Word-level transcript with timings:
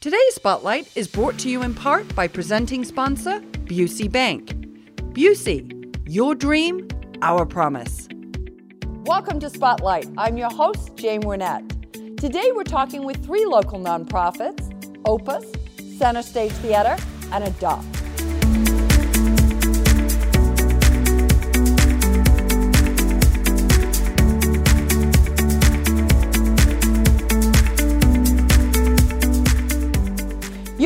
Today's 0.00 0.36
Spotlight 0.36 0.96
is 0.96 1.08
brought 1.08 1.38
to 1.38 1.50
you 1.50 1.62
in 1.62 1.74
part 1.74 2.14
by 2.14 2.28
presenting 2.28 2.84
sponsor 2.84 3.40
Busey 3.66 4.08
Bank. 4.08 4.50
Busey, 5.12 5.92
your 6.08 6.36
dream, 6.36 6.86
our 7.20 7.44
promise. 7.44 8.06
Welcome 9.06 9.40
to 9.40 9.50
Spotlight. 9.50 10.08
I'm 10.16 10.36
your 10.36 10.50
host, 10.50 10.94
Jane 10.94 11.22
Wernette. 11.22 11.68
Today 12.16 12.52
we're 12.54 12.62
talking 12.62 13.02
with 13.02 13.24
three 13.24 13.44
local 13.44 13.80
nonprofits 13.80 14.72
Opus, 15.04 15.44
Center 15.98 16.22
Stage 16.22 16.52
Theater, 16.52 16.96
and 17.32 17.42
Adopt. 17.42 17.97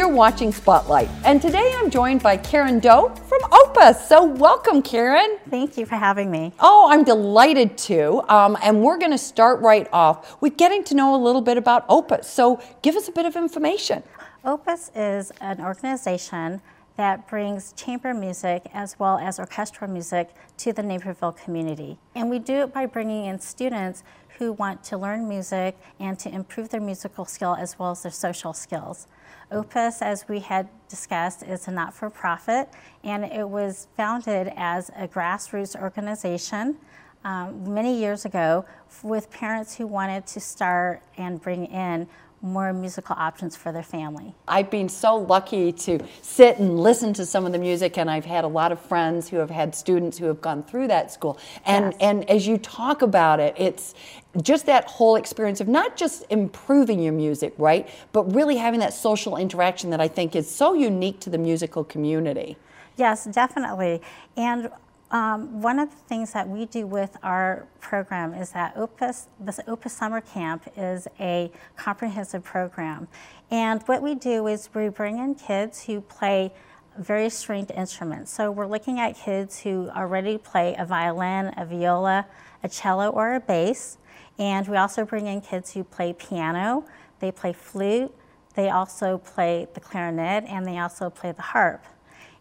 You're 0.03 0.11
watching 0.11 0.51
Spotlight, 0.51 1.09
and 1.25 1.41
today 1.41 1.71
I'm 1.77 1.89
joined 1.89 2.25
by 2.25 2.37
Karen 2.37 2.81
Doe 2.81 3.15
from 3.29 3.41
Opus. 3.53 4.09
So, 4.09 4.25
welcome, 4.25 4.83
Karen. 4.83 5.39
Thank 5.49 5.79
you 5.79 5.87
for 5.87 5.95
having 5.95 6.29
me. 6.29 6.53
Oh, 6.59 6.89
I'm 6.91 7.05
delighted 7.05 7.79
to. 7.87 8.21
Um, 8.29 8.59
and 8.65 8.83
we're 8.83 8.99
going 8.99 9.13
to 9.13 9.17
start 9.17 9.61
right 9.61 9.89
off 9.93 10.43
with 10.43 10.57
getting 10.57 10.83
to 10.87 10.97
know 10.97 11.15
a 11.15 11.21
little 11.23 11.41
bit 11.41 11.57
about 11.57 11.85
Opus. 11.89 12.29
So, 12.29 12.61
give 12.83 12.97
us 12.97 13.07
a 13.07 13.13
bit 13.13 13.27
of 13.27 13.37
information. 13.37 14.03
Opus 14.45 14.91
is 14.97 15.31
an 15.41 15.61
organization 15.61 16.61
that 16.97 17.29
brings 17.29 17.73
chamber 17.75 18.13
music 18.13 18.69
as 18.75 18.99
well 18.99 19.19
as 19.19 19.39
orchestral 19.39 19.89
music 19.89 20.31
to 20.59 20.73
the 20.73 20.83
Naperville 20.83 21.33
community. 21.33 21.97
And 22.17 22.29
we 22.29 22.41
do 22.41 22.55
it 22.63 22.75
by 22.75 22.87
bringing 22.87 23.27
in 23.27 23.39
students 23.39 24.03
who 24.43 24.53
want 24.55 24.83
to 24.83 24.99
learn 24.99 25.29
music 25.29 25.77
and 26.01 26.19
to 26.19 26.29
improve 26.29 26.69
their 26.69 26.81
musical 26.81 27.25
skill 27.25 27.55
as 27.55 27.79
well 27.79 27.93
as 27.93 28.03
their 28.03 28.11
social 28.11 28.53
skills. 28.53 29.07
Opus, 29.53 30.03
as 30.03 30.29
we 30.29 30.41
had 30.41 30.69
discussed, 30.89 31.45
is 31.45 31.69
a 31.69 31.71
not 31.71 31.95
for 31.95 32.11
profit 32.11 32.69
and 33.05 33.25
it 33.25 33.49
was 33.49 33.87
founded 33.97 34.53
as 34.57 34.91
a 34.97 35.07
grassroots 35.07 35.81
organization 35.81 36.77
um, 37.25 37.73
many 37.73 37.97
years 37.97 38.25
ago 38.25 38.65
with 39.05 39.31
parents 39.31 39.77
who 39.77 39.87
wanted 39.87 40.27
to 40.27 40.41
start 40.41 41.03
and 41.17 41.41
bring 41.41 41.67
in 41.67 42.09
more 42.43 42.73
musical 42.73 43.15
options 43.17 43.55
for 43.57 43.71
their 43.71 43.83
family. 43.85 44.35
I've 44.49 44.69
been 44.71 44.89
so 44.89 45.17
lucky 45.17 45.71
to 45.73 46.01
sit 46.21 46.59
and 46.59 46.79
listen 46.79 47.15
to 47.15 47.25
some 47.25 47.47
of 47.47 47.53
the 47.53 47.59
music, 47.59 47.97
and 47.97 48.11
I've 48.11 48.25
had 48.25 48.43
a 48.45 48.49
lot 48.49 48.73
of 48.73 48.81
friends 48.81 49.29
who 49.29 49.37
have 49.37 49.51
had 49.51 49.75
students 49.75 50.19
who 50.19 50.27
have 50.27 50.41
gone 50.41 50.65
through 50.65 50.89
that 50.89 51.13
school. 51.13 51.39
And 51.65 51.93
Yes. 51.93 51.97
and 52.01 52.29
as 52.29 52.47
you 52.47 52.59
talk 52.59 53.03
about 53.03 53.39
it, 53.39 53.55
it's 53.57 53.95
just 54.43 54.67
that 54.67 54.85
whole 54.87 55.17
experience 55.17 55.61
of 55.61 55.69
not 55.69 55.97
just 55.97 56.25
improving 56.31 57.01
your 57.01 57.13
music, 57.13 57.55
right, 57.59 57.89
but 58.13 58.35
really 58.35 58.57
having 58.57 58.81
that 58.81 58.93
social 58.93 59.37
interaction 59.37 59.91
that 59.91 60.01
I 60.01 60.09
think 60.09 60.35
is 60.35 60.51
so 60.51 60.75
unique 60.75 61.21
to 61.21 61.31
the 61.31 61.39
musical 61.39 61.85
community. 61.85 62.57
Yes, 62.97 63.25
definitely. 63.27 64.03
And 64.37 64.71
um, 65.13 65.61
one 65.61 65.79
of 65.79 65.91
the 65.91 65.97
things 66.09 66.33
that 66.33 66.49
we 66.49 66.65
do 66.65 66.87
with 66.87 67.17
our 67.23 67.67
program 67.81 68.33
is 68.33 68.51
that 68.53 68.75
Opus, 68.77 69.29
this 69.39 69.61
Opus 69.69 69.93
Summer 69.93 70.23
Camp 70.23 70.67
is 70.75 71.07
a 71.21 71.53
comprehensive 71.77 72.43
program. 72.43 73.07
And 73.51 73.83
what 73.83 74.03
we 74.03 74.15
do 74.15 74.47
is 74.47 74.71
we 74.75 74.89
bring 74.89 75.19
in 75.19 75.35
kids 75.35 75.85
who 75.85 76.01
play 76.01 76.51
very 76.99 77.29
stringed 77.29 77.71
instruments. 77.73 78.33
So 78.33 78.51
we're 78.51 78.67
looking 78.67 79.01
at 79.01 79.15
kids 79.15 79.61
who 79.61 79.91
already 79.91 80.39
play 80.39 80.75
a 80.79 80.87
violin, 80.87 81.53
a 81.59 81.67
viola, 81.67 82.27
a 82.63 82.69
cello, 82.69 83.11
or 83.11 83.35
a 83.35 83.41
bass. 83.41 83.99
And 84.39 84.67
we 84.67 84.79
also 84.79 85.05
bring 85.05 85.27
in 85.27 85.43
kids 85.43 85.75
who 85.75 85.85
play 85.85 86.15
piano, 86.15 86.87
they 87.21 87.31
play 87.31 87.53
flute, 87.53 88.15
they 88.55 88.71
also 88.71 89.19
play 89.19 89.69
the 89.75 89.81
clarinet, 89.81 90.45
and 90.47 90.67
they 90.67 90.79
also 90.79 91.11
play 91.11 91.33
the 91.33 91.43
harp. 91.43 91.85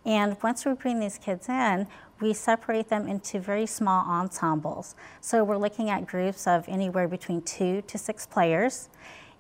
And 0.06 0.35
once 0.41 0.66
we 0.66 0.73
bring 0.73 1.00
these 1.00 1.17
kids 1.17 1.47
in, 1.47 1.88
we 2.22 2.33
separate 2.33 2.88
them 2.89 3.08
into 3.08 3.39
very 3.39 3.66
small 3.66 4.06
ensembles. 4.07 4.96
So 5.19 5.44
we're 5.44 5.57
looking 5.57 5.90
at 5.90 6.06
groups 6.06 6.47
of 6.47 6.68
anywhere 6.69 7.07
between 7.07 7.41
two 7.41 7.81
to 7.84 7.97
six 7.97 8.25
players. 8.25 8.90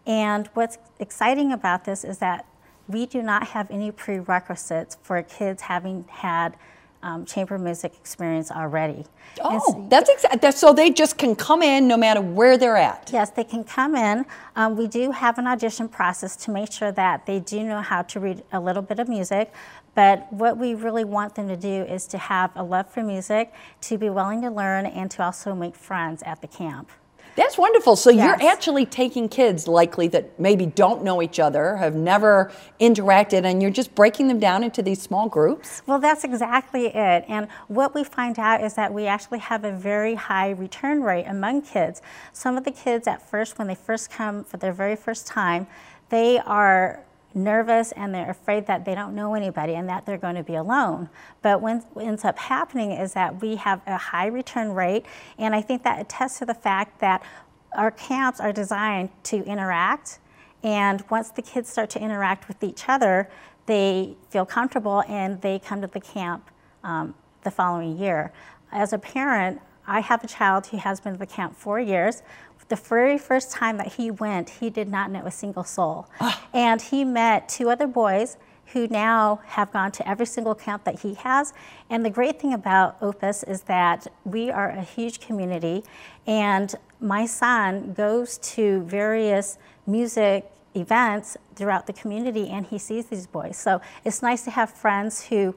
And 0.05 0.49
what's 0.55 0.77
exciting 0.99 1.53
about 1.53 1.85
this 1.85 2.03
is 2.03 2.17
that 2.17 2.45
we 2.87 3.05
do 3.05 3.21
not 3.21 3.49
have 3.49 3.69
any 3.69 3.91
prerequisites 3.91 4.97
for 5.03 5.21
kids 5.23 5.63
having 5.63 6.05
had 6.09 6.57
um, 7.03 7.25
chamber 7.25 7.57
music 7.57 7.93
experience 7.99 8.51
already. 8.51 9.05
Oh, 9.43 9.87
that's 9.89 10.09
exactly. 10.09 10.51
So 10.51 10.73
they 10.73 10.91
just 10.91 11.17
can 11.17 11.35
come 11.35 11.61
in 11.61 11.87
no 11.87 11.97
matter 11.97 12.21
where 12.21 12.57
they're 12.57 12.77
at. 12.77 13.09
Yes, 13.13 13.29
they 13.31 13.43
can 13.43 13.63
come 13.63 13.95
in. 13.95 14.25
Um, 14.55 14.75
we 14.75 14.87
do 14.87 15.11
have 15.11 15.37
an 15.37 15.47
audition 15.47 15.87
process 15.87 16.35
to 16.37 16.51
make 16.51 16.71
sure 16.71 16.91
that 16.91 17.25
they 17.25 17.39
do 17.39 17.63
know 17.63 17.81
how 17.81 18.01
to 18.03 18.19
read 18.19 18.43
a 18.51 18.59
little 18.59 18.81
bit 18.81 18.99
of 18.99 19.07
music. 19.07 19.53
But 19.93 20.31
what 20.31 20.57
we 20.57 20.73
really 20.73 21.03
want 21.03 21.35
them 21.35 21.47
to 21.47 21.57
do 21.57 21.83
is 21.83 22.07
to 22.07 22.17
have 22.17 22.51
a 22.55 22.63
love 22.63 22.89
for 22.89 23.03
music, 23.03 23.53
to 23.81 23.97
be 23.97 24.09
willing 24.09 24.41
to 24.41 24.49
learn, 24.49 24.85
and 24.85 25.11
to 25.11 25.23
also 25.23 25.53
make 25.53 25.75
friends 25.75 26.23
at 26.23 26.41
the 26.41 26.47
camp. 26.47 26.89
That's 27.35 27.57
wonderful. 27.57 27.95
So 27.95 28.09
you're 28.09 28.41
actually 28.43 28.85
taking 28.85 29.29
kids 29.29 29.67
likely 29.67 30.07
that 30.09 30.39
maybe 30.39 30.65
don't 30.65 31.03
know 31.03 31.21
each 31.21 31.39
other, 31.39 31.77
have 31.77 31.95
never 31.95 32.51
interacted, 32.79 33.45
and 33.45 33.61
you're 33.61 33.71
just 33.71 33.95
breaking 33.95 34.27
them 34.27 34.39
down 34.39 34.63
into 34.63 34.81
these 34.81 35.01
small 35.01 35.29
groups. 35.29 35.81
Well, 35.85 35.99
that's 35.99 36.23
exactly 36.23 36.87
it. 36.87 37.25
And 37.27 37.47
what 37.67 37.95
we 37.95 38.03
find 38.03 38.37
out 38.37 38.63
is 38.63 38.73
that 38.73 38.93
we 38.93 39.07
actually 39.07 39.39
have 39.39 39.63
a 39.63 39.71
very 39.71 40.15
high 40.15 40.49
return 40.49 41.03
rate 41.03 41.25
among 41.25 41.61
kids. 41.61 42.01
Some 42.33 42.57
of 42.57 42.63
the 42.63 42.71
kids 42.71 43.07
at 43.07 43.21
first, 43.21 43.57
when 43.57 43.67
they 43.67 43.75
first 43.75 44.11
come 44.11 44.43
for 44.43 44.57
their 44.57 44.73
very 44.73 44.95
first 44.95 45.25
time, 45.27 45.67
they 46.09 46.39
are 46.39 47.03
nervous 47.33 47.91
and 47.93 48.13
they're 48.13 48.29
afraid 48.29 48.67
that 48.67 48.85
they 48.85 48.95
don't 48.95 49.15
know 49.15 49.33
anybody 49.33 49.73
and 49.73 49.87
that 49.89 50.05
they're 50.05 50.17
going 50.17 50.35
to 50.35 50.43
be 50.43 50.55
alone. 50.55 51.09
But 51.41 51.61
what 51.61 51.83
ends 51.99 52.25
up 52.25 52.37
happening 52.37 52.91
is 52.91 53.13
that 53.13 53.41
we 53.41 53.55
have 53.57 53.81
a 53.87 53.97
high 53.97 54.27
return 54.27 54.71
rate, 54.71 55.05
and 55.37 55.55
I 55.55 55.61
think 55.61 55.83
that 55.83 55.99
attests 55.99 56.39
to 56.39 56.45
the 56.45 56.53
fact 56.53 56.99
that 56.99 57.23
our 57.73 57.91
camps 57.91 58.39
are 58.39 58.51
designed 58.51 59.09
to 59.23 59.43
interact. 59.45 60.19
And 60.63 61.03
once 61.09 61.29
the 61.31 61.41
kids 61.41 61.69
start 61.69 61.89
to 61.91 62.01
interact 62.01 62.47
with 62.47 62.63
each 62.63 62.87
other, 62.87 63.29
they 63.65 64.15
feel 64.29 64.45
comfortable 64.45 65.03
and 65.07 65.41
they 65.41 65.59
come 65.59 65.81
to 65.81 65.87
the 65.87 66.01
camp 66.01 66.49
um, 66.83 67.15
the 67.43 67.51
following 67.51 67.97
year. 67.97 68.31
As 68.71 68.93
a 68.93 68.97
parent, 68.97 69.61
I 69.87 69.99
have 70.01 70.23
a 70.23 70.27
child 70.27 70.67
who 70.67 70.77
has 70.77 70.99
been 70.99 71.13
to 71.13 71.19
the 71.19 71.25
camp 71.25 71.55
four 71.55 71.79
years. 71.79 72.21
The 72.67 72.75
very 72.75 73.17
first 73.17 73.51
time 73.51 73.77
that 73.77 73.93
he 73.93 74.11
went, 74.11 74.49
he 74.49 74.69
did 74.69 74.89
not 74.89 75.11
know 75.11 75.25
a 75.25 75.31
single 75.31 75.63
soul. 75.63 76.07
and 76.53 76.81
he 76.81 77.03
met 77.03 77.49
two 77.49 77.69
other 77.69 77.87
boys 77.87 78.37
who 78.67 78.87
now 78.87 79.41
have 79.45 79.71
gone 79.71 79.91
to 79.91 80.07
every 80.07 80.25
single 80.25 80.55
camp 80.55 80.85
that 80.85 81.01
he 81.01 81.15
has. 81.15 81.53
And 81.89 82.05
the 82.05 82.09
great 82.09 82.39
thing 82.39 82.53
about 82.53 82.97
Opus 83.01 83.43
is 83.43 83.63
that 83.63 84.07
we 84.23 84.49
are 84.49 84.69
a 84.69 84.81
huge 84.81 85.19
community, 85.19 85.83
and 86.25 86.73
my 87.01 87.25
son 87.25 87.93
goes 87.93 88.37
to 88.37 88.81
various 88.83 89.57
music 89.85 90.49
events 90.75 91.35
throughout 91.55 91.87
the 91.87 91.93
community 91.93 92.47
and 92.47 92.65
he 92.65 92.77
sees 92.77 93.07
these 93.07 93.27
boys. 93.27 93.57
So 93.57 93.81
it's 94.05 94.21
nice 94.21 94.43
to 94.43 94.51
have 94.51 94.71
friends 94.71 95.25
who 95.25 95.55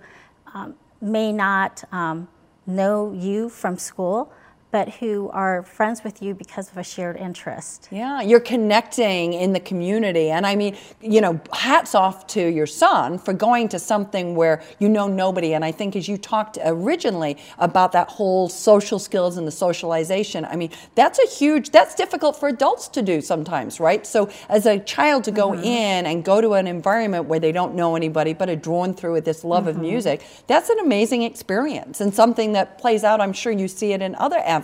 um, 0.52 0.74
may 1.00 1.32
not 1.32 1.84
um, 1.92 2.28
know 2.66 3.12
you 3.12 3.48
from 3.48 3.78
school, 3.78 4.32
but 4.74 4.88
who 4.94 5.30
are 5.32 5.62
friends 5.62 6.02
with 6.02 6.20
you 6.20 6.34
because 6.34 6.68
of 6.68 6.76
a 6.76 6.82
shared 6.82 7.16
interest. 7.16 7.86
Yeah, 7.92 8.22
you're 8.22 8.40
connecting 8.40 9.32
in 9.32 9.52
the 9.52 9.60
community. 9.60 10.30
And 10.30 10.44
I 10.44 10.56
mean, 10.56 10.76
you 11.00 11.20
know, 11.20 11.40
hats 11.52 11.94
off 11.94 12.26
to 12.34 12.44
your 12.44 12.66
son 12.66 13.18
for 13.18 13.32
going 13.32 13.68
to 13.68 13.78
something 13.78 14.34
where 14.34 14.64
you 14.80 14.88
know 14.88 15.06
nobody. 15.06 15.54
And 15.54 15.64
I 15.64 15.70
think 15.70 15.94
as 15.94 16.08
you 16.08 16.18
talked 16.18 16.58
originally 16.64 17.36
about 17.60 17.92
that 17.92 18.08
whole 18.08 18.48
social 18.48 18.98
skills 18.98 19.36
and 19.36 19.46
the 19.46 19.52
socialization, 19.52 20.44
I 20.44 20.56
mean, 20.56 20.70
that's 20.96 21.20
a 21.20 21.28
huge, 21.28 21.70
that's 21.70 21.94
difficult 21.94 22.34
for 22.34 22.48
adults 22.48 22.88
to 22.88 23.02
do 23.02 23.20
sometimes, 23.20 23.78
right? 23.78 24.04
So 24.04 24.28
as 24.48 24.66
a 24.66 24.80
child 24.80 25.22
to 25.24 25.30
go 25.30 25.52
mm-hmm. 25.52 25.62
in 25.62 26.06
and 26.06 26.24
go 26.24 26.40
to 26.40 26.54
an 26.54 26.66
environment 26.66 27.26
where 27.26 27.38
they 27.38 27.52
don't 27.52 27.76
know 27.76 27.94
anybody 27.94 28.32
but 28.32 28.48
are 28.48 28.56
drawn 28.56 28.92
through 28.92 29.12
with 29.12 29.24
this 29.24 29.44
love 29.44 29.68
of 29.68 29.76
mm-hmm. 29.76 29.84
music, 29.84 30.26
that's 30.48 30.68
an 30.68 30.80
amazing 30.80 31.22
experience 31.22 32.00
and 32.00 32.12
something 32.12 32.54
that 32.54 32.76
plays 32.80 33.04
out. 33.04 33.20
I'm 33.20 33.32
sure 33.32 33.52
you 33.52 33.68
see 33.68 33.92
it 33.92 34.02
in 34.02 34.16
other 34.16 34.38
avenues. 34.38 34.63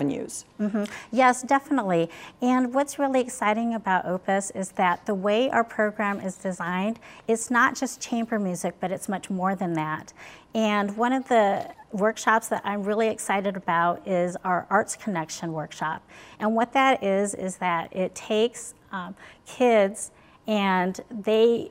Yes, 1.10 1.42
definitely. 1.42 2.10
And 2.40 2.72
what's 2.74 2.98
really 2.98 3.20
exciting 3.20 3.74
about 3.74 4.06
Opus 4.06 4.50
is 4.52 4.70
that 4.72 5.06
the 5.06 5.14
way 5.14 5.50
our 5.50 5.64
program 5.64 6.20
is 6.20 6.36
designed, 6.36 6.98
it's 7.28 7.50
not 7.50 7.76
just 7.76 8.00
chamber 8.00 8.38
music, 8.38 8.74
but 8.80 8.90
it's 8.90 9.08
much 9.08 9.30
more 9.30 9.54
than 9.54 9.74
that. 9.74 10.12
And 10.54 10.96
one 10.96 11.12
of 11.12 11.28
the 11.28 11.70
workshops 11.92 12.48
that 12.48 12.62
I'm 12.64 12.84
really 12.84 13.08
excited 13.08 13.56
about 13.56 14.06
is 14.06 14.36
our 14.44 14.66
Arts 14.70 14.96
Connection 14.96 15.52
workshop. 15.52 16.02
And 16.38 16.54
what 16.54 16.72
that 16.72 17.02
is, 17.02 17.34
is 17.34 17.56
that 17.56 17.94
it 17.94 18.14
takes 18.14 18.74
um, 18.92 19.14
kids 19.46 20.10
and 20.46 21.00
they 21.10 21.70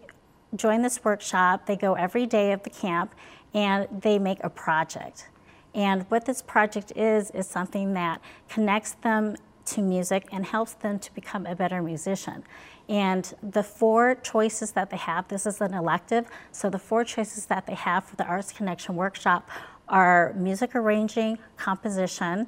join 0.55 0.81
this 0.81 1.03
workshop, 1.03 1.65
they 1.65 1.75
go 1.75 1.93
every 1.93 2.25
day 2.25 2.51
of 2.51 2.63
the 2.63 2.69
camp, 2.69 3.13
and 3.53 3.87
they 4.01 4.19
make 4.19 4.43
a 4.43 4.49
project. 4.49 5.27
And 5.73 6.05
what 6.09 6.25
this 6.25 6.41
project 6.41 6.93
is, 6.95 7.31
is 7.31 7.47
something 7.47 7.93
that 7.93 8.21
connects 8.47 8.93
them 8.93 9.35
to 9.65 9.81
music 9.81 10.27
and 10.31 10.45
helps 10.45 10.73
them 10.73 10.97
to 10.99 11.13
become 11.13 11.45
a 11.45 11.55
better 11.55 11.81
musician. 11.81 12.43
And 12.87 13.31
the 13.43 13.61
four 13.61 14.15
choices 14.15 14.71
that 14.71 14.89
they 14.89 14.97
have, 14.97 15.27
this 15.27 15.45
is 15.45 15.61
an 15.61 15.75
elective, 15.75 16.25
so 16.51 16.69
the 16.71 16.79
four 16.79 17.03
choices 17.03 17.45
that 17.45 17.67
they 17.67 17.75
have 17.75 18.03
for 18.05 18.15
the 18.15 18.25
Arts 18.25 18.51
Connection 18.51 18.95
workshop 18.95 19.47
are 19.87 20.33
music 20.35 20.75
arranging, 20.75 21.37
composition. 21.57 22.47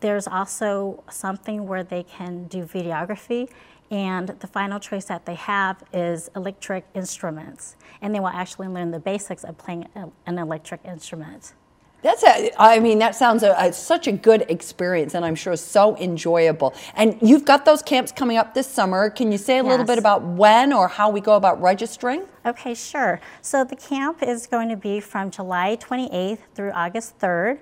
There's 0.00 0.26
also 0.26 1.04
something 1.10 1.66
where 1.66 1.84
they 1.84 2.02
can 2.02 2.48
do 2.48 2.64
videography. 2.64 3.50
And 3.90 4.28
the 4.28 4.46
final 4.46 4.78
choice 4.78 5.06
that 5.06 5.26
they 5.26 5.34
have 5.34 5.82
is 5.92 6.28
electric 6.36 6.84
instruments. 6.94 7.76
And 8.02 8.14
they 8.14 8.20
will 8.20 8.28
actually 8.28 8.68
learn 8.68 8.90
the 8.90 9.00
basics 9.00 9.44
of 9.44 9.56
playing 9.58 9.88
an 10.26 10.38
electric 10.38 10.84
instrument. 10.84 11.54
That's 12.00 12.22
a, 12.22 12.50
I 12.62 12.78
mean, 12.78 13.00
that 13.00 13.16
sounds 13.16 13.42
a, 13.42 13.56
a, 13.58 13.72
such 13.72 14.06
a 14.06 14.12
good 14.12 14.46
experience 14.48 15.14
and 15.14 15.24
I'm 15.24 15.34
sure 15.34 15.56
so 15.56 15.96
enjoyable. 15.96 16.74
And 16.94 17.18
you've 17.20 17.44
got 17.44 17.64
those 17.64 17.82
camps 17.82 18.12
coming 18.12 18.36
up 18.36 18.54
this 18.54 18.68
summer. 18.68 19.10
Can 19.10 19.32
you 19.32 19.38
say 19.38 19.54
a 19.54 19.64
yes. 19.64 19.70
little 19.70 19.84
bit 19.84 19.98
about 19.98 20.22
when 20.22 20.72
or 20.72 20.86
how 20.86 21.10
we 21.10 21.20
go 21.20 21.34
about 21.34 21.60
registering? 21.60 22.24
Okay, 22.46 22.74
sure. 22.74 23.20
So 23.42 23.64
the 23.64 23.74
camp 23.74 24.22
is 24.22 24.46
going 24.46 24.68
to 24.68 24.76
be 24.76 25.00
from 25.00 25.30
July 25.30 25.76
28th 25.80 26.38
through 26.54 26.70
August 26.70 27.18
3rd, 27.18 27.58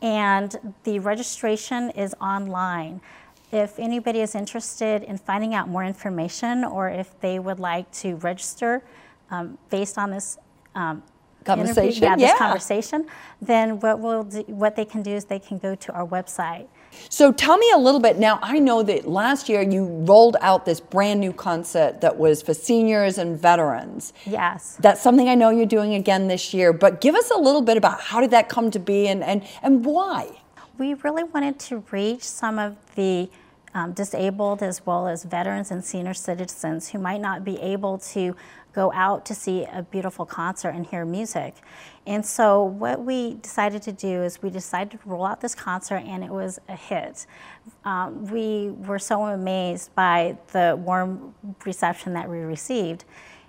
and 0.00 0.74
the 0.84 1.00
registration 1.00 1.90
is 1.90 2.14
online. 2.20 3.00
If 3.50 3.78
anybody 3.78 4.20
is 4.20 4.34
interested 4.34 5.02
in 5.02 5.18
finding 5.18 5.54
out 5.54 5.68
more 5.68 5.84
information 5.84 6.64
or 6.64 6.88
if 6.88 7.20
they 7.20 7.38
would 7.38 7.58
like 7.58 7.90
to 7.92 8.14
register 8.16 8.82
um, 9.30 9.58
based 9.70 9.98
on 9.98 10.10
this 10.10 10.38
um, 10.74 11.02
conversation, 11.44 12.02
yeah, 12.02 12.16
this 12.16 12.38
conversation, 12.38 13.06
then 13.40 13.80
what 13.80 14.00
we'll 14.00 14.24
do, 14.24 14.42
what 14.48 14.76
they 14.76 14.84
can 14.84 15.02
do 15.02 15.12
is 15.12 15.24
they 15.24 15.38
can 15.38 15.58
go 15.58 15.74
to 15.74 15.92
our 15.92 16.06
website. 16.06 16.66
So 17.08 17.32
tell 17.32 17.56
me 17.56 17.70
a 17.72 17.78
little 17.78 18.00
bit 18.00 18.18
now. 18.18 18.38
I 18.42 18.58
know 18.58 18.82
that 18.82 19.08
last 19.08 19.48
year 19.48 19.62
you 19.62 19.86
rolled 19.86 20.36
out 20.40 20.64
this 20.64 20.80
brand 20.80 21.20
new 21.20 21.32
concert 21.32 22.00
that 22.00 22.18
was 22.18 22.42
for 22.42 22.54
seniors 22.54 23.18
and 23.18 23.40
veterans. 23.40 24.12
Yes. 24.26 24.76
That's 24.80 25.00
something 25.00 25.28
I 25.28 25.34
know 25.34 25.50
you're 25.50 25.66
doing 25.66 25.94
again 25.94 26.28
this 26.28 26.52
year. 26.52 26.72
But 26.72 27.00
give 27.00 27.14
us 27.14 27.30
a 27.30 27.38
little 27.38 27.62
bit 27.62 27.76
about 27.76 28.00
how 28.00 28.20
did 28.20 28.30
that 28.30 28.48
come 28.48 28.70
to 28.70 28.78
be 28.78 29.08
and 29.08 29.22
and, 29.24 29.42
and 29.62 29.84
why? 29.84 30.28
We 30.78 30.94
really 30.94 31.24
wanted 31.24 31.58
to 31.60 31.84
reach 31.90 32.24
some 32.24 32.58
of 32.58 32.76
the 32.94 33.30
um, 33.74 33.92
disabled 33.92 34.62
as 34.62 34.84
well 34.84 35.08
as 35.08 35.24
veterans 35.24 35.70
and 35.70 35.84
senior 35.84 36.14
citizens 36.14 36.90
who 36.90 36.98
might 36.98 37.20
not 37.20 37.44
be 37.44 37.58
able 37.60 37.98
to 37.98 38.36
go 38.72 38.92
out 38.92 39.26
to 39.26 39.34
see 39.34 39.64
a 39.64 39.82
beautiful 39.82 40.24
concert 40.24 40.70
and 40.70 40.86
hear 40.86 41.04
music. 41.04 41.54
And 42.06 42.24
so 42.24 42.62
what 42.62 43.04
we 43.04 43.34
decided 43.34 43.82
to 43.82 43.92
do 43.92 44.22
is 44.22 44.42
we 44.42 44.50
decided 44.50 44.98
to 44.98 45.08
roll 45.08 45.24
out 45.24 45.40
this 45.40 45.54
concert 45.54 45.98
and 46.06 46.24
it 46.24 46.30
was 46.30 46.58
a 46.68 46.76
hit. 46.76 47.26
Um, 47.84 48.26
we 48.26 48.70
were 48.70 48.98
so 48.98 49.26
amazed 49.26 49.94
by 49.94 50.38
the 50.52 50.78
warm 50.82 51.34
reception 51.64 52.14
that 52.14 52.28
we 52.28 52.38
received 52.38 53.04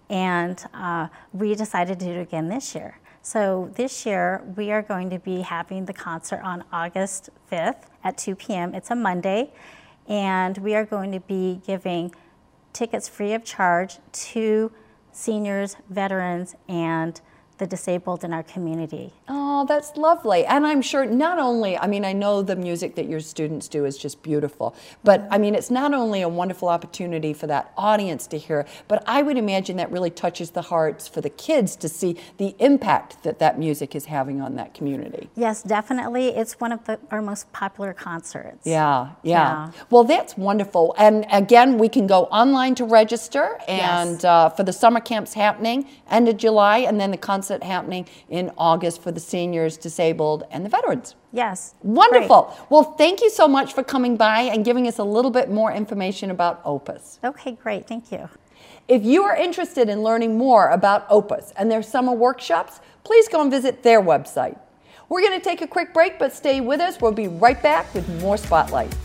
and 0.09 0.63
uh, 0.73 1.07
we 1.31 1.55
decided 1.55 1.99
to 1.99 2.05
do 2.05 2.11
it 2.11 2.21
again 2.21 2.49
this 2.49 2.75
year. 2.75 2.99
So 3.21 3.71
this 3.75 4.05
year 4.05 4.43
we 4.57 4.71
are 4.71 4.81
going 4.81 5.09
to 5.11 5.19
be 5.19 5.41
having 5.41 5.85
the 5.85 5.93
concert 5.93 6.41
on 6.43 6.65
August 6.73 7.29
5th 7.49 7.83
at 8.03 8.17
2 8.17 8.35
p.m. 8.35 8.75
It's 8.75 8.91
a 8.91 8.95
Monday 8.95 9.53
and 10.07 10.57
we 10.57 10.75
are 10.75 10.85
going 10.85 11.11
to 11.11 11.19
be 11.19 11.61
giving 11.65 12.13
tickets 12.73 13.07
free 13.07 13.33
of 13.33 13.44
charge 13.44 14.00
to 14.11 14.71
seniors, 15.11 15.77
veterans, 15.89 16.55
and 16.67 17.21
the 17.57 17.67
disabled 17.67 18.23
in 18.23 18.33
our 18.33 18.44
community. 18.44 19.11
Oh, 19.29 19.65
that's 19.65 19.95
lovely. 19.95 20.45
And 20.45 20.65
I'm 20.65 20.81
sure 20.81 21.05
not 21.05 21.39
only, 21.39 21.77
I 21.77 21.88
mean, 21.88 22.03
I 22.03 22.13
know 22.13 22.41
the 22.41 22.55
music 22.55 22.95
that 22.95 23.07
your 23.07 23.19
students 23.19 23.67
do 23.67 23.85
is 23.85 23.97
just 23.97 24.23
beautiful, 24.23 24.75
but 25.03 25.27
I 25.29 25.38
mean, 25.38 25.55
it's 25.55 25.69
not 25.69 25.94
only 25.94 26.21
a 26.21 26.29
wonderful 26.29 26.67
opportunity 26.69 27.33
for 27.33 27.47
that 27.47 27.71
audience 27.77 28.27
to 28.27 28.38
hear, 28.38 28.65
but 28.88 29.03
I 29.05 29.21
would 29.21 29.38
imagine 29.38 29.77
that 29.77 29.91
really 29.91 30.09
touches 30.09 30.51
the 30.51 30.63
hearts 30.63 31.07
for 31.07 31.21
the 31.21 31.29
kids 31.29 31.75
to 31.77 31.89
see 31.89 32.17
the 32.38 32.55
impact 32.59 33.23
that 33.23 33.39
that 33.39 33.59
music 33.59 33.95
is 33.95 34.06
having 34.06 34.41
on 34.41 34.56
that 34.56 34.73
community. 34.73 35.29
Yes, 35.35 35.63
definitely. 35.63 36.29
It's 36.29 36.59
one 36.59 36.71
of 36.71 36.83
the, 36.85 36.99
our 37.11 37.21
most 37.21 37.51
popular 37.53 37.94
concerts. 37.94 38.65
Yeah, 38.65 39.11
yeah, 39.21 39.67
yeah. 39.67 39.71
Well, 39.89 40.03
that's 40.03 40.35
wonderful. 40.35 40.95
And 40.97 41.25
again, 41.31 41.77
we 41.77 41.89
can 41.89 42.07
go 42.07 42.23
online 42.25 42.75
to 42.75 42.85
register 42.85 43.59
and 43.67 44.15
yes. 44.15 44.23
uh, 44.23 44.49
for 44.49 44.63
the 44.63 44.73
summer 44.73 44.99
camps 44.99 45.33
happening 45.33 45.88
end 46.09 46.27
of 46.27 46.38
July 46.38 46.79
and 46.79 46.99
then 46.99 47.11
the 47.11 47.17
concert 47.17 47.43
concert 47.44 47.62
happening 47.62 48.07
in 48.30 48.50
August 48.57 49.01
for 49.01 49.12
the 49.12 49.19
seniors, 49.19 49.75
disabled, 49.75 50.45
and 50.50 50.63
the 50.63 50.69
veterans. 50.69 51.16
Yes. 51.34 51.75
Wonderful. 51.84 52.44
Great. 52.44 52.72
Well, 52.72 52.84
thank 52.94 53.19
you 53.19 53.30
so 53.30 53.50
much 53.50 53.74
for 53.74 53.84
coming 53.84 54.16
by 54.16 54.44
and 54.44 54.63
giving 54.63 54.88
us 54.88 54.98
a 54.98 55.04
little 55.04 55.30
bit 55.30 55.51
more 55.51 55.74
information 55.74 56.31
about 56.31 56.62
Opus. 56.63 57.19
Okay, 57.22 57.51
great. 57.51 57.86
Thank 57.86 58.13
you. 58.13 58.30
If 58.88 59.04
you 59.04 59.24
are 59.24 59.36
interested 59.36 59.90
in 59.90 60.04
learning 60.04 60.38
more 60.38 60.69
about 60.69 61.06
Opus 61.10 61.51
and 61.57 61.69
their 61.69 61.84
summer 61.84 62.13
workshops, 62.13 62.80
please 63.04 63.28
go 63.28 63.42
and 63.42 63.51
visit 63.51 63.84
their 63.84 64.01
website. 64.01 64.57
We're 65.10 65.22
going 65.22 65.38
to 65.38 65.44
take 65.44 65.62
a 65.62 65.68
quick 65.68 65.94
break, 65.94 66.18
but 66.18 66.31
stay 66.31 66.62
with 66.62 66.80
us. 66.80 67.01
We'll 67.01 67.12
be 67.12 67.28
right 67.28 67.62
back 67.62 67.94
with 67.94 68.07
more 68.22 68.38
Spotlight. 68.38 68.95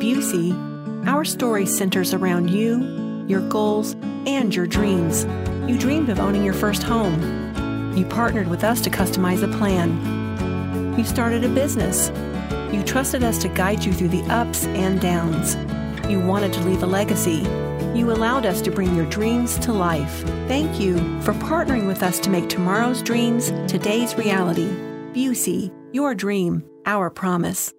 Busey, 0.00 0.56
our 1.06 1.26
story 1.26 1.66
centers 1.66 2.14
around 2.14 2.48
you, 2.48 3.26
your 3.28 3.46
goals, 3.50 3.92
and 4.26 4.54
your 4.54 4.66
dreams. 4.66 5.26
You 5.70 5.78
dreamed 5.78 6.08
of 6.08 6.18
owning 6.18 6.42
your 6.42 6.54
first 6.54 6.82
home. 6.82 7.94
You 7.94 8.06
partnered 8.06 8.48
with 8.48 8.64
us 8.64 8.80
to 8.80 8.90
customize 8.90 9.42
a 9.42 9.58
plan. 9.58 10.96
You 10.96 11.04
started 11.04 11.44
a 11.44 11.50
business. 11.50 12.10
You 12.74 12.82
trusted 12.82 13.22
us 13.22 13.36
to 13.42 13.48
guide 13.48 13.84
you 13.84 13.92
through 13.92 14.08
the 14.08 14.22
ups 14.32 14.64
and 14.64 14.98
downs. 15.02 15.54
You 16.10 16.18
wanted 16.18 16.54
to 16.54 16.60
leave 16.62 16.82
a 16.82 16.86
legacy. 16.86 17.46
You 17.94 18.10
allowed 18.10 18.46
us 18.46 18.62
to 18.62 18.70
bring 18.70 18.96
your 18.96 19.06
dreams 19.10 19.58
to 19.58 19.72
life. 19.74 20.22
Thank 20.48 20.80
you 20.80 20.96
for 21.20 21.34
partnering 21.34 21.86
with 21.86 22.02
us 22.02 22.18
to 22.20 22.30
make 22.30 22.48
tomorrow's 22.48 23.02
dreams 23.02 23.50
today's 23.70 24.16
reality. 24.16 24.68
Busey, 25.12 25.70
your 25.92 26.14
dream, 26.14 26.64
our 26.86 27.10
promise. 27.10 27.74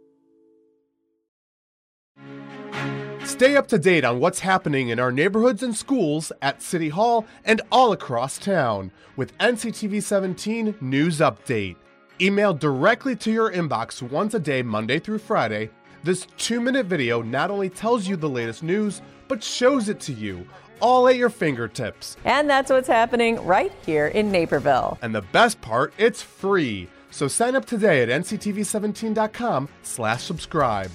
Stay 3.32 3.56
up 3.56 3.66
to 3.66 3.80
date 3.80 4.04
on 4.04 4.20
what's 4.20 4.42
happening 4.42 4.90
in 4.90 5.00
our 5.00 5.12
neighborhoods 5.12 5.64
and 5.64 5.74
schools 5.74 6.34
at 6.42 6.62
City 6.62 6.90
Hall 6.90 7.26
and 7.46 7.62
all 7.72 7.94
across 7.94 8.38
town 8.38 8.92
with 9.16 9.36
NCTV 9.38 10.04
17 10.04 10.76
News 10.82 11.20
Update. 11.20 11.78
Emailed 12.20 12.60
directly 12.60 13.16
to 13.16 13.32
your 13.32 13.50
inbox 13.50 14.02
once 14.02 14.34
a 14.34 14.40
day, 14.40 14.62
Monday 14.62 15.00
through 15.00 15.18
Friday, 15.18 15.70
this 16.04 16.28
two 16.38 16.60
minute 16.60 16.88
video 16.88 17.22
not 17.22 17.50
only 17.50 17.70
tells 17.70 18.06
you 18.06 18.18
the 18.18 18.30
latest 18.30 18.64
news, 18.64 19.02
but 19.30 19.42
shows 19.42 19.88
it 19.88 20.02
to 20.02 20.12
you 20.12 20.46
all 20.82 21.08
at 21.08 21.16
your 21.16 21.30
fingertips. 21.30 22.18
And 22.26 22.50
that's 22.50 22.70
what's 22.70 22.90
happening 22.90 23.44
right 23.46 23.72
here 23.86 24.08
in 24.08 24.30
Naperville. 24.30 25.00
And 25.02 25.16
the 25.16 25.22
best 25.22 25.62
part, 25.62 25.94
it's 25.98 26.22
free. 26.22 26.90
So 27.12 27.30
sign 27.30 27.56
up 27.56 27.66
today 27.66 28.04
at 28.04 28.10
nctv17.com 28.10 29.70
slash 29.84 30.22
subscribe. 30.22 30.92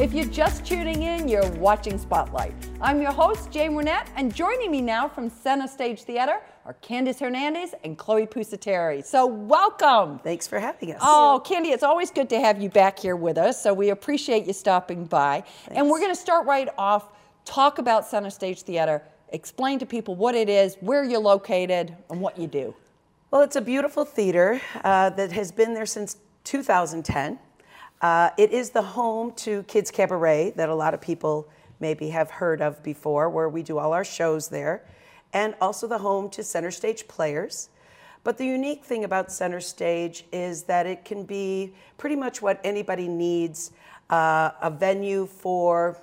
If 0.00 0.14
you're 0.14 0.24
just 0.24 0.64
tuning 0.64 1.02
in, 1.02 1.28
you're 1.28 1.46
watching 1.56 1.98
Spotlight. 1.98 2.54
I'm 2.80 3.02
your 3.02 3.12
host, 3.12 3.50
Jane 3.50 3.74
Wernette, 3.74 4.08
and 4.16 4.34
joining 4.34 4.70
me 4.70 4.80
now 4.80 5.06
from 5.06 5.28
Center 5.28 5.68
Stage 5.68 6.04
Theater 6.04 6.40
are 6.64 6.74
Candice 6.82 7.20
Hernandez 7.20 7.74
and 7.84 7.98
Chloe 7.98 8.24
Pusateri. 8.24 9.04
So 9.04 9.26
welcome. 9.26 10.18
Thanks 10.20 10.48
for 10.48 10.58
having 10.58 10.92
us. 10.94 11.02
Oh, 11.04 11.42
Candy, 11.44 11.68
it's 11.68 11.82
always 11.82 12.10
good 12.10 12.30
to 12.30 12.40
have 12.40 12.62
you 12.62 12.70
back 12.70 12.98
here 12.98 13.14
with 13.14 13.36
us, 13.36 13.62
so 13.62 13.74
we 13.74 13.90
appreciate 13.90 14.46
you 14.46 14.54
stopping 14.54 15.04
by. 15.04 15.42
Thanks. 15.42 15.78
And 15.78 15.90
we're 15.90 16.00
going 16.00 16.12
to 16.12 16.18
start 16.18 16.46
right 16.46 16.70
off, 16.78 17.12
talk 17.44 17.76
about 17.76 18.06
Center 18.06 18.30
Stage 18.30 18.62
Theater, 18.62 19.02
explain 19.34 19.78
to 19.80 19.84
people 19.84 20.14
what 20.14 20.34
it 20.34 20.48
is, 20.48 20.76
where 20.80 21.04
you're 21.04 21.20
located, 21.20 21.94
and 22.08 22.22
what 22.22 22.38
you 22.38 22.46
do. 22.46 22.74
Well, 23.30 23.42
it's 23.42 23.56
a 23.56 23.60
beautiful 23.60 24.06
theater 24.06 24.62
uh, 24.82 25.10
that 25.10 25.30
has 25.32 25.52
been 25.52 25.74
there 25.74 25.84
since 25.84 26.16
2010. 26.44 27.38
Uh, 28.00 28.30
it 28.38 28.50
is 28.50 28.70
the 28.70 28.82
home 28.82 29.32
to 29.32 29.62
Kids 29.64 29.90
Cabaret 29.90 30.54
that 30.56 30.68
a 30.68 30.74
lot 30.74 30.94
of 30.94 31.00
people 31.00 31.48
maybe 31.80 32.10
have 32.10 32.30
heard 32.30 32.62
of 32.62 32.82
before, 32.82 33.28
where 33.28 33.48
we 33.48 33.62
do 33.62 33.78
all 33.78 33.92
our 33.92 34.04
shows 34.04 34.48
there, 34.48 34.84
and 35.32 35.54
also 35.60 35.86
the 35.86 35.98
home 35.98 36.30
to 36.30 36.42
Center 36.42 36.70
Stage 36.70 37.06
Players. 37.08 37.68
But 38.24 38.38
the 38.38 38.44
unique 38.44 38.84
thing 38.84 39.04
about 39.04 39.32
Center 39.32 39.60
Stage 39.60 40.24
is 40.32 40.64
that 40.64 40.86
it 40.86 41.04
can 41.04 41.24
be 41.24 41.72
pretty 41.98 42.16
much 42.16 42.42
what 42.42 42.60
anybody 42.64 43.08
needs 43.08 43.70
uh, 44.10 44.50
a 44.60 44.70
venue 44.70 45.26
for 45.26 45.96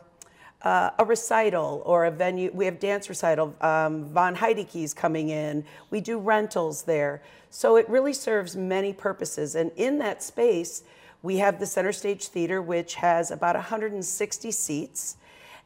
uh, 0.64 0.92
a 0.98 1.06
recital 1.06 1.84
or 1.86 2.06
a 2.06 2.12
venue. 2.12 2.52
We 2.54 2.66
have 2.66 2.80
dance 2.80 3.10
recital. 3.10 3.56
Um, 3.62 4.06
Von 4.06 4.36
Heidecke's 4.36 4.94
coming 4.94 5.30
in. 5.30 5.64
We 5.92 6.02
do 6.02 6.18
rentals 6.18 6.84
there. 6.84 7.22
So 7.50 7.76
it 7.76 7.88
really 7.88 8.14
serves 8.14 8.56
many 8.56 8.94
purposes. 8.94 9.56
And 9.56 9.72
in 9.76 10.00
that 10.00 10.24
space, 10.24 10.84
we 11.22 11.38
have 11.38 11.60
the 11.60 11.66
Center 11.66 11.92
Stage 11.92 12.28
Theater, 12.28 12.62
which 12.62 12.96
has 12.96 13.32
about 13.32 13.56
160 13.56 14.52
seats. 14.52 15.18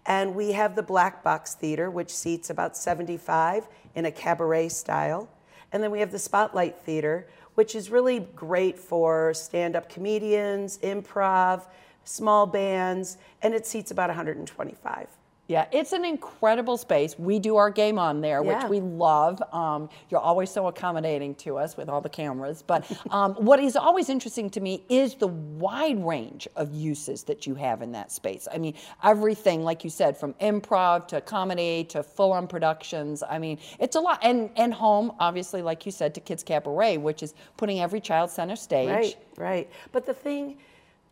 And 0.05 0.33
we 0.33 0.53
have 0.53 0.75
the 0.75 0.83
Black 0.83 1.23
Box 1.23 1.53
Theater, 1.53 1.91
which 1.91 2.09
seats 2.09 2.49
about 2.49 2.75
75 2.75 3.67
in 3.95 4.05
a 4.05 4.11
cabaret 4.11 4.69
style. 4.69 5.29
And 5.71 5.83
then 5.83 5.91
we 5.91 5.99
have 5.99 6.11
the 6.11 6.19
Spotlight 6.19 6.79
Theater, 6.79 7.27
which 7.55 7.75
is 7.75 7.89
really 7.89 8.19
great 8.35 8.79
for 8.79 9.33
stand 9.33 9.75
up 9.75 9.89
comedians, 9.89 10.77
improv, 10.79 11.67
small 12.03 12.45
bands, 12.45 13.17
and 13.41 13.53
it 13.53 13.65
seats 13.67 13.91
about 13.91 14.09
125. 14.09 15.07
Yeah, 15.51 15.65
it's 15.73 15.91
an 15.91 16.05
incredible 16.05 16.77
space. 16.77 17.19
We 17.19 17.37
do 17.37 17.57
our 17.57 17.69
game 17.69 17.99
on 17.99 18.21
there, 18.21 18.41
Yeah. 18.41 18.61
which 18.61 18.69
we 18.69 18.79
love. 18.79 19.43
Um, 19.51 19.89
you're 20.09 20.21
always 20.21 20.49
so 20.49 20.67
accommodating 20.67 21.35
to 21.35 21.57
us 21.57 21.75
with 21.75 21.89
all 21.89 21.99
the 21.99 22.07
cameras. 22.07 22.63
But 22.65 22.89
um, 23.11 23.33
what 23.33 23.59
is 23.59 23.75
always 23.75 24.07
interesting 24.07 24.49
to 24.51 24.61
me 24.61 24.85
is 24.87 25.15
the 25.15 25.27
wide 25.27 26.01
range 26.05 26.47
of 26.55 26.73
uses 26.73 27.23
that 27.23 27.45
you 27.45 27.55
have 27.55 27.81
in 27.81 27.91
that 27.91 28.13
space. 28.13 28.47
I 28.49 28.59
mean, 28.59 28.75
everything, 29.03 29.65
like 29.65 29.83
you 29.83 29.89
said, 29.89 30.15
from 30.15 30.35
improv 30.35 31.09
to 31.09 31.19
comedy 31.19 31.83
to 31.89 32.01
full 32.01 32.31
on 32.31 32.47
productions. 32.47 33.21
I 33.21 33.37
mean, 33.37 33.59
it's 33.77 33.97
a 33.97 33.99
lot. 33.99 34.19
And, 34.23 34.51
and 34.55 34.73
home, 34.73 35.11
obviously, 35.19 35.61
like 35.61 35.85
you 35.85 35.91
said, 35.91 36.15
to 36.15 36.21
Kids 36.21 36.43
Cabaret, 36.43 36.95
which 36.95 37.21
is 37.21 37.33
putting 37.57 37.81
every 37.81 37.99
child 37.99 38.29
center 38.29 38.55
stage. 38.55 38.87
Right, 38.87 39.15
right. 39.35 39.69
But 39.91 40.05
the 40.05 40.13
thing 40.13 40.59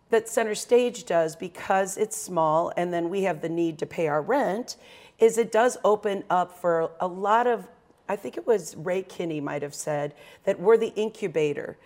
that 0.10 0.28
Center 0.28 0.56
Stage 0.56 1.06
does, 1.06 1.36
because 1.36 1.98
it's 1.98 2.18
small 2.18 2.72
and 2.76 2.92
then 2.94 3.10
we 3.10 3.24
have 3.24 3.42
the 3.42 3.50
need 3.50 3.78
to 3.80 3.86
pay 3.86 4.08
our 4.08 4.22
rent, 4.22 4.76
is 5.20 5.38
it 5.38 5.52
does 5.52 5.78
open 5.84 6.24
up 6.30 6.52
for 6.52 6.92
a 7.00 7.08
lot 7.08 7.46
of, 7.46 7.68
I 8.08 8.16
think 8.16 8.38
it 8.38 8.48
was 8.48 8.76
Ray 8.76 9.04
Kinney 9.04 9.42
might 9.42 9.62
have 9.62 9.76
said, 9.76 10.16
that 10.46 10.60
we're 10.60 10.78
the 10.78 10.94
incubator 10.96 11.78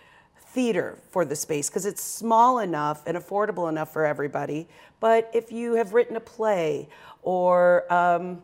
theater 0.54 0.98
for 1.10 1.24
the 1.24 1.34
space 1.34 1.68
because 1.68 1.84
it's 1.84 2.02
small 2.02 2.60
enough 2.60 3.02
and 3.06 3.16
affordable 3.16 3.68
enough 3.68 3.92
for 3.92 4.06
everybody. 4.06 4.68
But 5.00 5.28
if 5.34 5.50
you 5.50 5.74
have 5.74 5.92
written 5.92 6.16
a 6.16 6.20
play 6.20 6.88
or 7.22 7.92
um, 7.92 8.40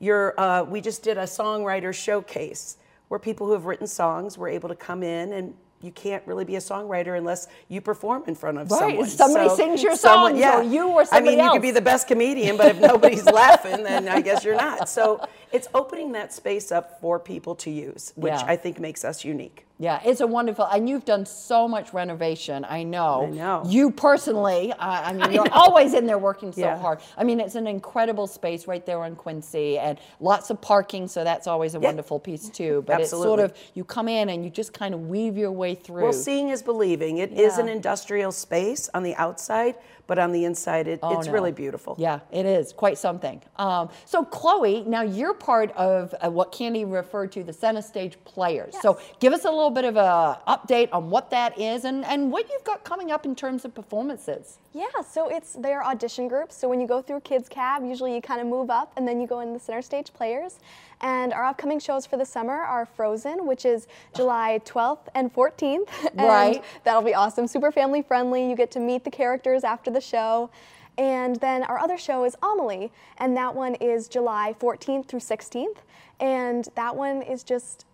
you're, 0.00 0.38
uh, 0.40 0.64
we 0.64 0.80
just 0.80 1.02
did 1.02 1.18
a 1.18 1.24
songwriter 1.24 1.94
showcase 1.94 2.78
where 3.08 3.20
people 3.20 3.46
who 3.46 3.52
have 3.52 3.66
written 3.66 3.86
songs 3.86 4.38
were 4.38 4.48
able 4.48 4.70
to 4.70 4.74
come 4.74 5.02
in 5.02 5.34
and 5.34 5.54
you 5.84 5.92
can't 5.92 6.22
really 6.26 6.44
be 6.44 6.56
a 6.56 6.60
songwriter 6.60 7.16
unless 7.18 7.46
you 7.68 7.80
perform 7.80 8.24
in 8.26 8.34
front 8.34 8.58
of 8.58 8.70
Right, 8.70 8.80
someone. 8.80 9.06
somebody 9.08 9.48
sings 9.50 9.82
your 9.82 9.96
songs, 9.96 10.40
or 10.40 10.62
you 10.62 10.88
or 10.88 11.04
somebody 11.04 11.34
I 11.34 11.36
mean, 11.36 11.44
you 11.44 11.52
could 11.52 11.62
be 11.62 11.70
the 11.70 11.80
best 11.82 12.08
comedian, 12.08 12.56
but 12.56 12.66
if 12.68 12.80
nobody's 12.80 13.24
laughing, 13.42 13.82
then 13.82 14.08
I 14.08 14.20
guess 14.20 14.44
you're 14.44 14.56
not. 14.56 14.88
So 14.88 15.26
it's 15.52 15.68
opening 15.74 16.12
that 16.12 16.32
space 16.32 16.72
up 16.72 17.00
for 17.00 17.18
people 17.20 17.54
to 17.56 17.70
use, 17.70 18.12
which 18.16 18.32
Yeah. 18.32 18.44
I 18.46 18.56
think 18.56 18.80
makes 18.80 19.04
us 19.04 19.24
unique. 19.24 19.66
Yeah, 19.76 20.00
it's 20.04 20.20
a 20.20 20.26
wonderful, 20.26 20.66
and 20.66 20.88
you've 20.88 21.04
done 21.04 21.26
so 21.26 21.66
much 21.66 21.92
renovation. 21.92 22.64
I 22.68 22.84
know. 22.84 23.24
I 23.24 23.30
know. 23.30 23.64
You 23.66 23.90
personally, 23.90 24.70
uh, 24.72 24.76
I 24.78 25.12
mean, 25.12 25.32
you're 25.32 25.50
always 25.50 25.94
in 25.94 26.06
there 26.06 26.16
working 26.16 26.52
so 26.52 26.60
Yeah. 26.60 26.78
hard. 26.78 27.00
I 27.16 27.24
mean, 27.24 27.40
it's 27.40 27.56
an 27.56 27.66
incredible 27.66 28.28
space 28.28 28.68
right 28.68 28.86
there 28.86 29.00
on 29.02 29.16
Quincy, 29.16 29.76
and 29.78 29.98
lots 30.20 30.50
of 30.50 30.60
parking, 30.60 31.08
so 31.08 31.24
that's 31.24 31.48
always 31.48 31.74
a 31.74 31.80
Yeah. 31.80 31.88
wonderful 31.88 32.20
piece 32.20 32.48
too. 32.48 32.84
But 32.86 33.00
it's 33.00 33.10
sort 33.10 33.40
of 33.40 33.52
you 33.74 33.82
come 33.82 34.06
in 34.08 34.28
and 34.28 34.44
you 34.44 34.50
just 34.50 34.72
kind 34.72 34.94
of 34.94 35.08
weave 35.08 35.36
your 35.36 35.50
way 35.50 35.74
through. 35.74 36.04
Well, 36.04 36.12
seeing 36.12 36.50
is 36.50 36.62
believing. 36.62 37.18
It 37.18 37.32
is 37.32 37.58
an 37.58 37.68
industrial 37.68 38.30
space 38.30 38.88
on 38.94 39.02
the 39.02 39.16
outside, 39.16 39.74
but 40.06 40.18
on 40.18 40.32
the 40.32 40.44
inside, 40.44 40.88
it, 40.88 41.00
Oh, 41.02 41.18
it's 41.18 41.26
no. 41.26 41.32
really 41.32 41.52
beautiful. 41.52 41.96
Yeah, 41.98 42.20
it 42.30 42.46
is 42.46 42.72
quite 42.72 42.98
something. 42.98 43.40
Um, 43.56 43.88
so, 44.04 44.24
Chloe, 44.24 44.82
now 44.86 45.02
you're 45.02 45.34
part 45.34 45.70
of 45.72 46.14
uh, 46.22 46.30
what 46.30 46.52
Candy 46.52 46.84
referred 46.84 47.32
to 47.32 47.42
the 47.42 47.52
center 47.52 47.82
stage 47.82 48.16
players. 48.24 48.74
So, 48.80 48.98
give 49.20 49.32
us 49.32 49.44
a 49.44 49.50
little 49.50 49.70
bit 49.70 49.84
of 49.84 49.96
a 49.96 50.38
update 50.46 50.88
on 50.92 51.10
what 51.10 51.30
that 51.30 51.58
is 51.58 51.84
and, 51.84 52.04
and 52.04 52.30
what 52.32 52.48
you've 52.50 52.64
got 52.64 52.84
coming 52.84 53.10
up 53.10 53.24
in 53.24 53.34
terms 53.34 53.64
of 53.64 53.74
performances. 53.74 54.58
Yeah, 54.72 54.86
so 55.08 55.28
it's 55.28 55.52
their 55.52 55.84
audition 55.84 56.26
groups. 56.26 56.56
So 56.56 56.68
when 56.68 56.80
you 56.80 56.88
go 56.88 57.00
through 57.00 57.20
Kids 57.20 57.48
Cab, 57.48 57.84
usually 57.84 58.12
you 58.12 58.20
kind 58.20 58.40
of 58.40 58.48
move 58.48 58.70
up 58.70 58.92
and 58.96 59.06
then 59.06 59.20
you 59.20 59.26
go 59.28 59.38
in 59.38 59.52
the 59.52 59.60
center 59.60 59.82
stage 59.82 60.12
players. 60.12 60.58
And 61.00 61.32
our 61.32 61.44
upcoming 61.44 61.78
shows 61.78 62.06
for 62.06 62.16
the 62.16 62.24
summer 62.24 62.54
are 62.54 62.84
Frozen, 62.84 63.46
which 63.46 63.64
is 63.64 63.86
July 64.16 64.60
12th 64.64 65.06
and 65.14 65.32
14th. 65.32 65.88
And 66.16 66.26
Right. 66.26 66.64
That'll 66.82 67.02
be 67.02 67.14
awesome. 67.14 67.46
Super 67.46 67.70
family 67.70 68.02
friendly. 68.02 68.48
You 68.48 68.56
get 68.56 68.70
to 68.72 68.80
meet 68.80 69.04
the 69.04 69.10
characters 69.10 69.62
after 69.64 69.90
the 69.94 70.00
show. 70.00 70.50
And 70.96 71.36
then 71.36 71.64
our 71.64 71.78
other 71.78 71.98
show 71.98 72.24
is 72.24 72.36
Amelie, 72.42 72.92
and 73.18 73.36
that 73.36 73.54
one 73.54 73.74
is 73.76 74.06
July 74.06 74.54
14th 74.60 75.08
through 75.08 75.20
16th. 75.20 75.78
And 76.20 76.68
that 76.76 76.94
one 76.94 77.22
is 77.22 77.42
just 77.42 77.86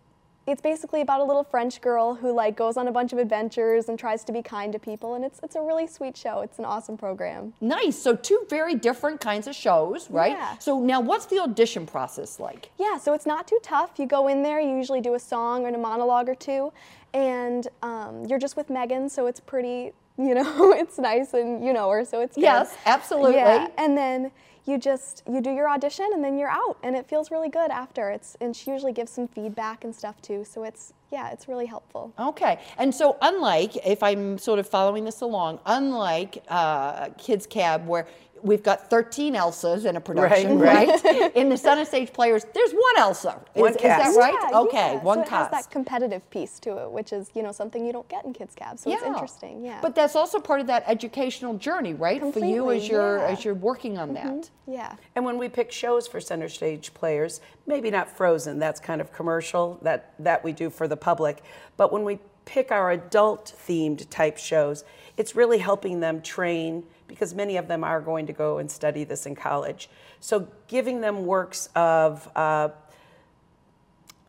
it's 0.47 0.61
basically 0.61 1.01
about 1.01 1.21
a 1.21 1.25
little 1.25 1.45
French 1.45 1.81
girl 1.81 2.15
who 2.15 2.33
like 2.33 2.57
goes 2.57 2.77
on 2.77 2.89
a 2.89 2.93
bunch 2.93 3.13
of 3.13 3.19
adventures 3.19 3.89
and 3.89 3.99
tries 3.99 4.25
to 4.25 4.33
be 4.33 4.43
kind 4.43 4.73
to 4.73 4.79
people 4.79 5.15
and 5.15 5.25
it's 5.25 5.39
it's 5.43 5.55
a 5.55 5.61
really 5.61 5.87
sweet 5.87 6.17
show. 6.17 6.41
It's 6.41 6.59
an 6.59 6.65
awesome 6.65 6.97
program. 6.97 7.53
Nice. 7.61 7.97
So, 7.97 8.17
two 8.17 8.47
very 8.49 8.75
different 8.75 9.21
kinds 9.21 9.47
of 9.47 9.55
shows, 9.55 10.11
right? 10.11 10.33
Yeah. 10.33 10.59
So, 10.59 10.81
now 10.81 11.01
what's 11.01 11.27
the 11.27 11.39
audition 11.39 11.87
process 11.87 12.41
like? 12.41 12.71
Yeah, 12.79 12.97
so 12.99 13.13
it's 13.15 13.27
not 13.27 13.47
too 13.47 13.59
tough. 13.63 13.99
You 13.99 14.07
go 14.07 14.29
in 14.29 14.43
there, 14.43 14.61
you 14.61 14.77
usually 14.77 15.01
do 15.01 15.15
a 15.15 15.21
song 15.21 15.67
and 15.67 15.77
a 15.77 15.79
monologue 15.79 16.29
or 16.29 16.35
two, 16.35 16.73
and 17.13 17.69
um, 17.83 18.25
you're 18.27 18.39
just 18.39 18.57
with 18.57 18.71
Megan, 18.71 19.09
so 19.09 19.27
it's 19.27 19.41
pretty, 19.41 19.93
you 20.21 20.35
know, 20.35 20.73
it's 20.77 20.99
nice 20.99 21.35
and 21.35 21.65
you 21.65 21.73
know 21.73 21.91
her, 21.91 22.05
so 22.05 22.21
it's 22.21 22.37
good. 22.37 22.43
Yes, 22.43 22.77
absolutely. 22.87 23.37
Yeah, 23.37 23.69
and 23.79 23.97
then 23.97 24.31
you 24.67 24.79
just 24.79 25.23
you 25.29 25.41
do 25.41 25.51
your 25.51 25.69
audition 25.69 26.09
and 26.13 26.23
then 26.23 26.39
you're 26.39 26.51
out, 26.51 26.77
and 26.83 26.95
it 26.95 27.09
feels 27.09 27.31
really 27.31 27.49
good 27.49 27.71
after. 27.71 28.11
It's 28.11 28.37
and 28.41 28.55
she 28.55 28.71
usually 28.71 28.93
gives 28.93 29.11
some 29.11 29.29
feedback 29.29 29.85
and 29.85 29.95
stuff 29.95 30.21
too, 30.23 30.45
so 30.45 30.65
it's 30.65 30.93
yeah, 31.11 31.31
it's 31.33 31.49
really 31.49 31.67
helpful. 31.67 32.13
Okay. 32.19 32.61
And 32.79 32.95
so, 32.95 33.17
unlike, 33.21 33.77
if 33.85 34.03
I'm 34.03 34.39
sort 34.39 34.59
of 34.59 34.69
following 34.69 35.05
this 35.05 35.21
along, 35.23 35.59
unlike 35.67 36.43
uh, 36.49 37.09
Kids 37.19 37.47
Cab, 37.47 37.87
where 37.87 38.07
we've 38.43 38.63
got 38.63 38.91
13 38.91 39.35
Elsas 39.35 39.85
in 39.85 39.97
a 39.97 40.01
production, 40.01 40.59
Right, 40.59 40.89
right? 41.05 41.37
in 41.37 41.49
the 41.49 41.57
center 41.57 41.85
stage 41.85 42.13
players, 42.13 42.45
there's 42.55 42.73
one 42.73 42.97
Elsa. 42.99 43.41
Is, 43.55 43.61
One 43.63 43.71
is 43.73 43.77
cast. 43.77 44.15
that 44.15 44.19
right? 44.21 44.35
Yeah, 44.51 44.59
okay, 44.61 44.93
yeah. 44.95 45.03
one 45.03 45.19
so 45.19 45.23
it 45.23 45.29
cast. 45.29 45.53
has 45.55 45.65
that 45.65 45.71
competitive 45.71 46.29
piece 46.31 46.59
to 46.61 46.79
it, 46.83 46.91
which 46.91 47.13
is 47.13 47.31
you 47.35 47.43
know 47.43 47.53
something 47.53 47.85
you 47.87 47.93
don't 47.93 48.09
get 48.09 48.25
in 48.25 48.33
Kids 48.33 48.55
Cab, 48.55 48.79
so 48.79 48.91
it's 48.93 49.03
interesting. 49.03 49.65
Yeah. 49.65 49.79
But 49.81 49.95
that's 49.95 50.17
also 50.17 50.39
part 50.41 50.61
of 50.61 50.67
that 50.69 50.85
educational 50.87 51.55
journey, 51.59 51.95
right? 51.95 52.21
For 52.33 52.41
you 52.41 52.71
as 52.71 52.89
you're 52.89 53.19
yeah. 53.19 53.29
as 53.29 53.45
you're 53.45 53.55
working 53.55 53.99
on 53.99 54.15
that. 54.15 54.27
Mm-hmm, 54.27 54.73
yeah. 54.73 54.97
And 55.15 55.25
when 55.25 55.39
we 55.39 55.49
pick 55.49 55.73
shows 55.73 56.07
for 56.07 56.21
center 56.21 56.49
stage 56.49 56.95
players, 56.95 57.41
maybe 57.67 57.91
not 57.91 58.09
Frozen, 58.17 58.59
that's 58.59 58.81
kind 58.81 59.01
of 59.01 59.13
commercial, 59.13 59.79
that, 59.83 60.15
that 60.19 60.43
we 60.45 60.53
do 60.53 60.71
for 60.71 60.87
the 60.89 60.97
public. 60.97 61.43
But 61.77 61.93
when 61.93 62.05
we 62.05 62.19
pick 62.45 62.71
our 62.73 62.91
adult 62.91 63.55
themed 63.67 64.09
type 64.11 64.37
shows, 64.39 64.85
it's 65.17 65.37
really 65.37 65.59
helping 65.59 66.01
them 66.01 66.21
train 66.23 66.85
because 67.11 67.35
many 67.35 67.57
of 67.57 67.67
them 67.67 67.83
are 67.83 68.01
going 68.01 68.27
to 68.29 68.33
go 68.33 68.59
and 68.59 68.71
study 68.71 69.03
this 69.03 69.27
in 69.27 69.35
college. 69.35 69.91
So 70.21 70.47
giving 70.69 71.01
them 71.01 71.27
works 71.27 71.69
of 71.75 72.31
uh, 72.37 72.69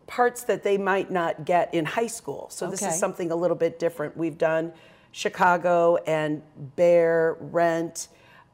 parts 0.08 0.44
that 0.46 0.64
they 0.64 0.78
might 0.78 1.12
not 1.12 1.46
get 1.46 1.74
in 1.74 1.86
high 1.86 2.08
school. 2.08 2.48
So 2.50 2.70
this 2.70 2.82
Okay. 2.82 2.92
is 2.92 3.00
something 3.00 3.32
a 3.32 3.36
little 3.36 3.56
bit 3.56 3.78
different. 3.78 4.18
We've 4.18 4.38
done 4.38 4.74
Chicago 5.12 5.98
and 6.08 6.42
Bare, 6.76 7.38
Rent, 7.40 8.08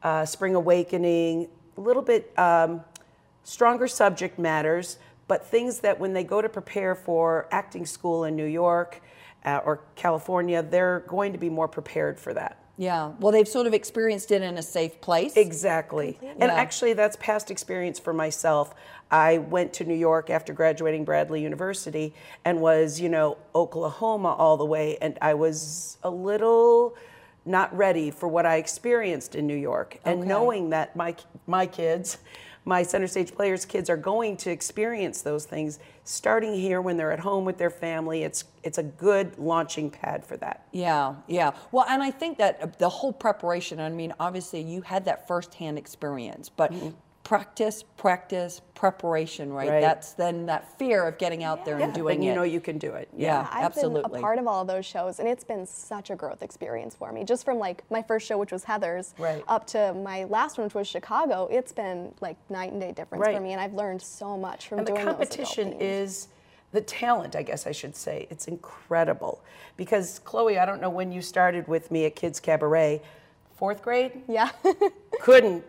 uh, 0.04 0.26
Spring 0.26 0.56
Awakening, 0.56 1.48
a 1.78 1.82
little 1.82 2.04
bit 2.04 2.38
um, 2.38 2.82
stronger 3.44 3.88
subject 3.88 4.38
matters, 4.38 4.98
but 5.28 5.46
things 5.46 5.80
that 5.80 6.00
when 6.00 6.14
they 6.14 6.24
go 6.24 6.42
to 6.42 6.50
prepare 6.50 6.96
for 6.96 7.48
acting 7.52 7.86
school 7.86 8.26
in 8.26 8.36
New 8.36 8.46
York 8.46 9.02
uh, 9.46 9.62
or 9.64 9.82
California, 9.96 10.62
they're 10.62 11.00
going 11.08 11.32
to 11.32 11.40
be 11.40 11.50
more 11.50 11.68
prepared 11.70 12.20
for 12.20 12.34
that. 12.34 12.58
Yeah. 12.78 13.14
Well, 13.20 13.32
they've 13.32 13.48
sort 13.48 13.66
of 13.66 13.74
experienced 13.74 14.32
it 14.32 14.42
in 14.44 14.58
a 14.58 14.62
safe 14.62 15.02
place. 15.02 15.36
Exactly. 15.36 16.20
And 16.22 16.44
Yeah. 16.44 16.54
actually, 16.54 16.94
that's 16.94 17.18
past 17.20 17.50
experience 17.50 17.98
for 17.98 18.14
myself. 18.14 18.76
I 19.10 19.40
went 19.40 19.74
to 19.74 19.84
New 19.84 19.96
York 19.96 20.30
after 20.30 20.54
graduating 20.54 21.04
Bradley 21.04 21.42
University 21.42 22.14
and 22.46 22.62
was, 22.62 23.00
you 23.00 23.10
know, 23.10 23.38
Oklahoma 23.56 24.36
all 24.36 24.58
the 24.58 24.66
way. 24.66 24.98
And 25.02 25.18
I 25.22 25.34
was 25.34 25.98
a 26.04 26.10
little 26.10 26.94
not 27.46 27.76
ready 27.76 28.12
for 28.12 28.28
what 28.28 28.46
I 28.46 28.58
experienced 28.58 29.34
in 29.34 29.48
New 29.48 29.56
York. 29.56 29.98
And 30.06 30.20
Okay. 30.20 30.28
knowing 30.28 30.70
that 30.70 30.96
my, 30.96 31.16
my 31.48 31.66
kids, 31.66 32.18
my 32.68 32.84
center 32.84 33.08
stage 33.08 33.34
players' 33.34 33.64
kids 33.64 33.90
are 33.90 33.96
going 33.96 34.36
to 34.36 34.52
experience 34.52 35.22
those 35.22 35.46
things 35.46 35.80
starting 36.04 36.54
here 36.54 36.82
when 36.82 36.98
they're 36.98 37.14
at 37.14 37.20
home 37.20 37.46
with 37.46 37.58
their 37.58 37.70
family, 37.70 38.24
it's, 38.24 38.44
it's 38.62 38.78
a 38.78 38.84
good 38.84 39.38
launching 39.40 39.90
pad 39.90 40.26
for 40.26 40.36
that. 40.38 40.68
Yeah, 40.74 41.16
yeah. 41.28 41.52
Well, 41.72 41.86
and 41.88 42.04
I 42.04 42.12
think 42.12 42.38
that 42.40 42.78
the 42.78 42.90
whole 42.90 43.14
preparation, 43.14 43.80
I 43.80 43.90
mean, 43.90 44.14
obviously 44.20 44.62
you 44.62 44.82
had 44.82 45.06
that 45.06 45.30
firsthand 45.30 45.78
experience, 45.78 46.50
but 46.50 46.74
mm-hmm. 46.74 46.90
Practice, 47.28 47.84
practice, 47.98 48.62
preparation, 48.74 49.52
right? 49.52 49.68
Right. 49.68 49.82
That's 49.82 50.14
then 50.14 50.46
that 50.46 50.80
fear 50.80 51.06
of 51.06 51.18
getting 51.18 51.44
out 51.44 51.66
there 51.66 51.78
and 51.78 51.94
doing 51.94 52.16
and 52.16 52.24
you 52.24 52.32
it. 52.32 52.36
know 52.36 52.44
you 52.44 52.62
can 52.62 52.78
do 52.78 52.94
it. 52.94 53.10
yeah, 53.18 53.46
I've 53.52 53.66
absolutely. 53.66 54.04
been 54.04 54.20
a 54.20 54.22
part 54.22 54.40
of 54.40 54.48
all 54.48 54.62
of 54.62 54.68
those 54.70 54.86
shows, 54.86 55.20
and 55.20 55.28
it's 55.28 55.44
been 55.44 55.66
such 55.66 56.10
a 56.10 56.16
growth 56.16 56.42
experience 56.42 56.96
for 56.96 57.12
me. 57.12 57.26
Just 57.26 57.44
from 57.44 57.60
like 57.60 57.84
my 57.92 58.02
first 58.02 58.26
show, 58.26 58.38
which 58.38 58.54
was 58.54 58.64
Heather's, 58.64 59.14
Right. 59.18 59.44
up 59.50 59.68
to 59.68 59.94
my 59.94 60.24
last 60.24 60.58
one, 60.58 60.68
which 60.68 60.74
was 60.74 60.88
Chicago, 60.88 61.50
it's 61.52 61.74
been 61.74 62.14
like 62.22 62.38
night 62.50 62.72
and 62.72 62.80
day 62.80 62.94
difference 62.94 63.22
Right. 63.26 63.36
for 63.36 63.42
me, 63.44 63.52
and 63.52 63.60
I've 63.60 63.74
learned 63.74 64.02
so 64.02 64.38
much 64.38 64.70
from 64.70 64.80
And 64.80 64.88
the 64.88 64.94
doing 64.94 65.06
those 65.06 65.16
adult 65.16 65.30
competition 65.30 65.74
is 65.82 66.30
the 66.72 66.80
talent, 66.80 67.36
I 67.36 67.44
guess 67.44 67.68
I 67.68 67.74
should 67.74 67.98
say. 67.98 68.28
It's 68.30 68.48
incredible. 68.48 69.42
Because, 69.76 70.20
Chloe, 70.20 70.58
I 70.60 70.66
don't 70.66 70.80
know 70.80 70.90
when 70.90 71.12
you 71.12 71.22
started 71.22 71.68
with 71.68 71.92
me 71.92 72.06
at 72.06 72.16
Kids 72.16 72.40
Cabaret, 72.40 73.02
fourth 73.58 73.82
grade? 73.82 74.14
Yeah. 74.30 74.50
Couldn't 75.20 75.66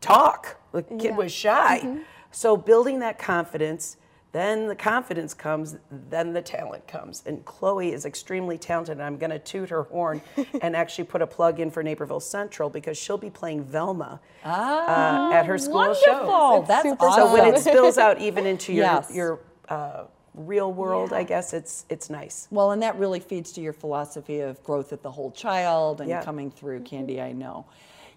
talk. 0.00 0.56
The 0.72 0.82
kid 0.82 1.16
was 1.16 1.32
shy. 1.32 1.98
So 2.30 2.56
building 2.56 2.98
that 3.00 3.18
confidence, 3.18 3.96
then 4.32 4.66
the 4.66 4.74
confidence 4.76 5.32
comes, 5.32 5.76
then 5.90 6.34
the 6.34 6.42
talent 6.42 6.86
comes. 6.86 7.22
And 7.24 7.42
Chloe 7.46 7.92
is 7.92 8.04
extremely 8.04 8.58
talented. 8.58 8.92
And 8.98 9.02
I'm 9.02 9.16
going 9.16 9.30
to 9.30 9.38
toot 9.38 9.70
her 9.70 9.84
horn 9.84 10.20
and 10.60 10.76
actually 10.76 11.04
put 11.04 11.22
a 11.22 11.26
plug 11.26 11.60
in 11.60 11.70
for 11.70 11.82
Naperville 11.82 12.20
Central 12.20 12.68
because 12.68 12.98
she'll 12.98 13.16
be 13.16 13.30
playing 13.30 13.64
Velma 13.64 14.20
uh, 14.44 15.30
at 15.32 15.46
her 15.46 15.56
school 15.56 15.76
Wonderful. 15.76 16.02
show. 16.04 16.64
That's 16.68 16.82
super 16.82 17.06
awesome. 17.06 17.28
So 17.28 17.32
when 17.32 17.54
it 17.54 17.58
spills 17.60 17.96
out 17.96 18.20
even 18.20 18.44
into 18.46 18.72
your 18.74 18.84
Yes. 18.84 19.10
your 19.14 19.40
uh, 19.70 20.04
real 20.34 20.70
world, 20.70 21.14
I 21.14 21.22
guess 21.22 21.54
it's 21.54 21.86
it's 21.88 22.10
nice. 22.10 22.46
Well, 22.50 22.72
and 22.72 22.82
that 22.82 22.98
really 22.98 23.20
feeds 23.20 23.52
to 23.52 23.62
your 23.62 23.72
philosophy 23.72 24.40
of 24.40 24.62
growth 24.62 24.92
at 24.92 25.02
the 25.02 25.10
whole 25.10 25.30
child 25.30 26.02
and 26.02 26.10
Yeah. 26.10 26.22
coming 26.22 26.50
through 26.50 26.80
Candy, 26.82 27.22
I 27.22 27.32
know. 27.32 27.64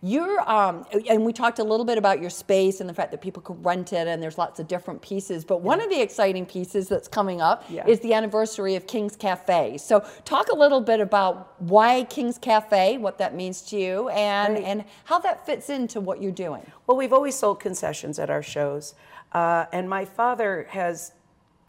You're, 0.01 0.49
um, 0.49 0.85
and 1.09 1.25
we 1.25 1.33
talked 1.33 1.59
a 1.59 1.63
little 1.63 1.85
bit 1.85 1.97
about 1.97 2.21
your 2.21 2.29
space 2.29 2.79
and 2.79 2.89
the 2.89 2.93
fact 2.93 3.11
that 3.11 3.19
people 3.19 3.41
could 3.41 3.63
rent 3.65 3.91
it 3.91 4.07
and 4.07 4.23
there's 4.23 4.37
lots 4.37 4.57
of 4.57 4.67
different 4.69 5.01
pieces. 5.01 5.43
But 5.43 5.61
one 5.61 5.81
of 5.81 5.89
the 5.89 5.99
exciting 6.01 6.45
pieces 6.45 6.87
that's 6.87 7.09
coming 7.09 7.41
up 7.41 7.65
Yeah. 7.69 7.85
is 7.85 7.99
the 7.99 8.13
anniversary 8.13 8.75
of 8.75 8.87
King's 8.87 9.17
Cafe. 9.17 9.77
So 9.77 9.99
talk 10.23 10.47
a 10.49 10.55
little 10.55 10.79
bit 10.79 11.01
about 11.01 11.61
why 11.61 12.05
King's 12.05 12.37
Cafe, 12.37 12.97
what 12.97 13.17
that 13.17 13.35
means 13.35 13.61
to 13.63 13.77
you, 13.77 14.07
and, 14.09 14.53
Right. 14.53 14.63
and 14.63 14.85
how 15.03 15.19
that 15.19 15.45
fits 15.45 15.69
into 15.69 15.99
what 15.99 16.21
you're 16.21 16.31
doing. 16.31 16.61
Well, 16.87 16.95
we've 16.95 17.11
always 17.13 17.35
sold 17.35 17.59
concessions 17.59 18.19
at 18.19 18.29
our 18.29 18.41
shows. 18.43 18.95
Uh, 19.33 19.65
and 19.73 19.89
my 19.89 20.05
father 20.05 20.65
has, 20.69 21.11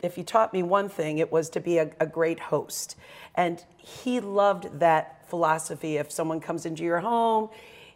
if 0.02 0.14
he 0.14 0.22
taught 0.22 0.52
me 0.52 0.62
one 0.62 0.88
thing, 0.88 1.18
it 1.18 1.32
was 1.32 1.50
to 1.50 1.60
be 1.60 1.78
a, 1.78 1.90
a 1.98 2.06
great 2.06 2.38
host. 2.38 2.94
And 3.34 3.64
he 3.76 4.20
loved 4.20 4.78
that 4.78 5.28
philosophy. 5.28 5.96
If 5.96 6.12
someone 6.12 6.38
comes 6.38 6.64
into 6.64 6.84
your 6.84 7.00
home, 7.00 7.50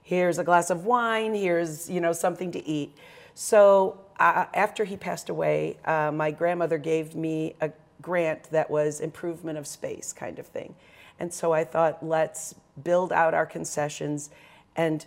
here's 0.05 0.39
a 0.39 0.45
glass 0.45 0.71
of 0.71 0.85
wine, 0.85 1.35
here's, 1.35 1.91
you 1.91 2.01
know, 2.01 2.13
something 2.13 2.53
to 2.53 2.65
eat. 2.65 2.97
So 3.35 3.99
uh, 4.21 4.45
after 4.55 4.85
he 4.85 4.97
passed 4.97 5.29
away, 5.29 5.79
uh, 5.85 6.13
my 6.13 6.31
grandmother 6.31 6.79
gave 6.79 7.17
me 7.17 7.57
a 7.61 7.73
grant 8.01 8.45
that 8.51 8.71
was 8.71 9.01
improvement 9.01 9.59
of 9.59 9.67
space 9.67 10.13
kind 10.13 10.39
of 10.39 10.47
thing. 10.47 10.77
And 11.19 11.33
so 11.33 11.53
I 11.53 11.65
thought, 11.65 12.05
let's 12.07 12.55
build 12.83 13.13
out 13.13 13.35
our 13.35 13.47
concessions 13.47 14.31
and 14.77 15.05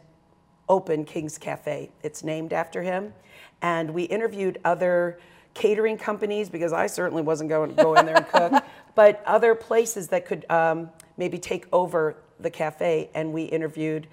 open 0.68 1.06
King's 1.06 1.38
Cafe. 1.38 1.92
It's 2.02 2.24
named 2.24 2.52
after 2.52 2.82
him. 2.82 3.14
And 3.62 3.94
we 3.94 4.04
interviewed 4.04 4.60
other 4.66 5.20
catering 5.54 5.98
companies 5.98 6.50
because 6.50 6.74
I 6.74 6.88
certainly 6.88 7.24
wasn't 7.24 7.50
going 7.50 7.76
to 7.76 7.84
go 7.84 7.96
in 7.96 8.06
there 8.06 8.18
and 8.18 8.28
cook, 8.28 8.64
but 8.96 9.24
other 9.26 9.56
places 9.56 10.08
that 10.10 10.26
could 10.26 10.50
um, 10.50 10.90
maybe 11.18 11.38
take 11.38 11.66
over 11.72 12.16
the 12.40 12.50
cafe. 12.50 13.10
And 13.14 13.32
we 13.32 13.44
interviewed 13.44 14.08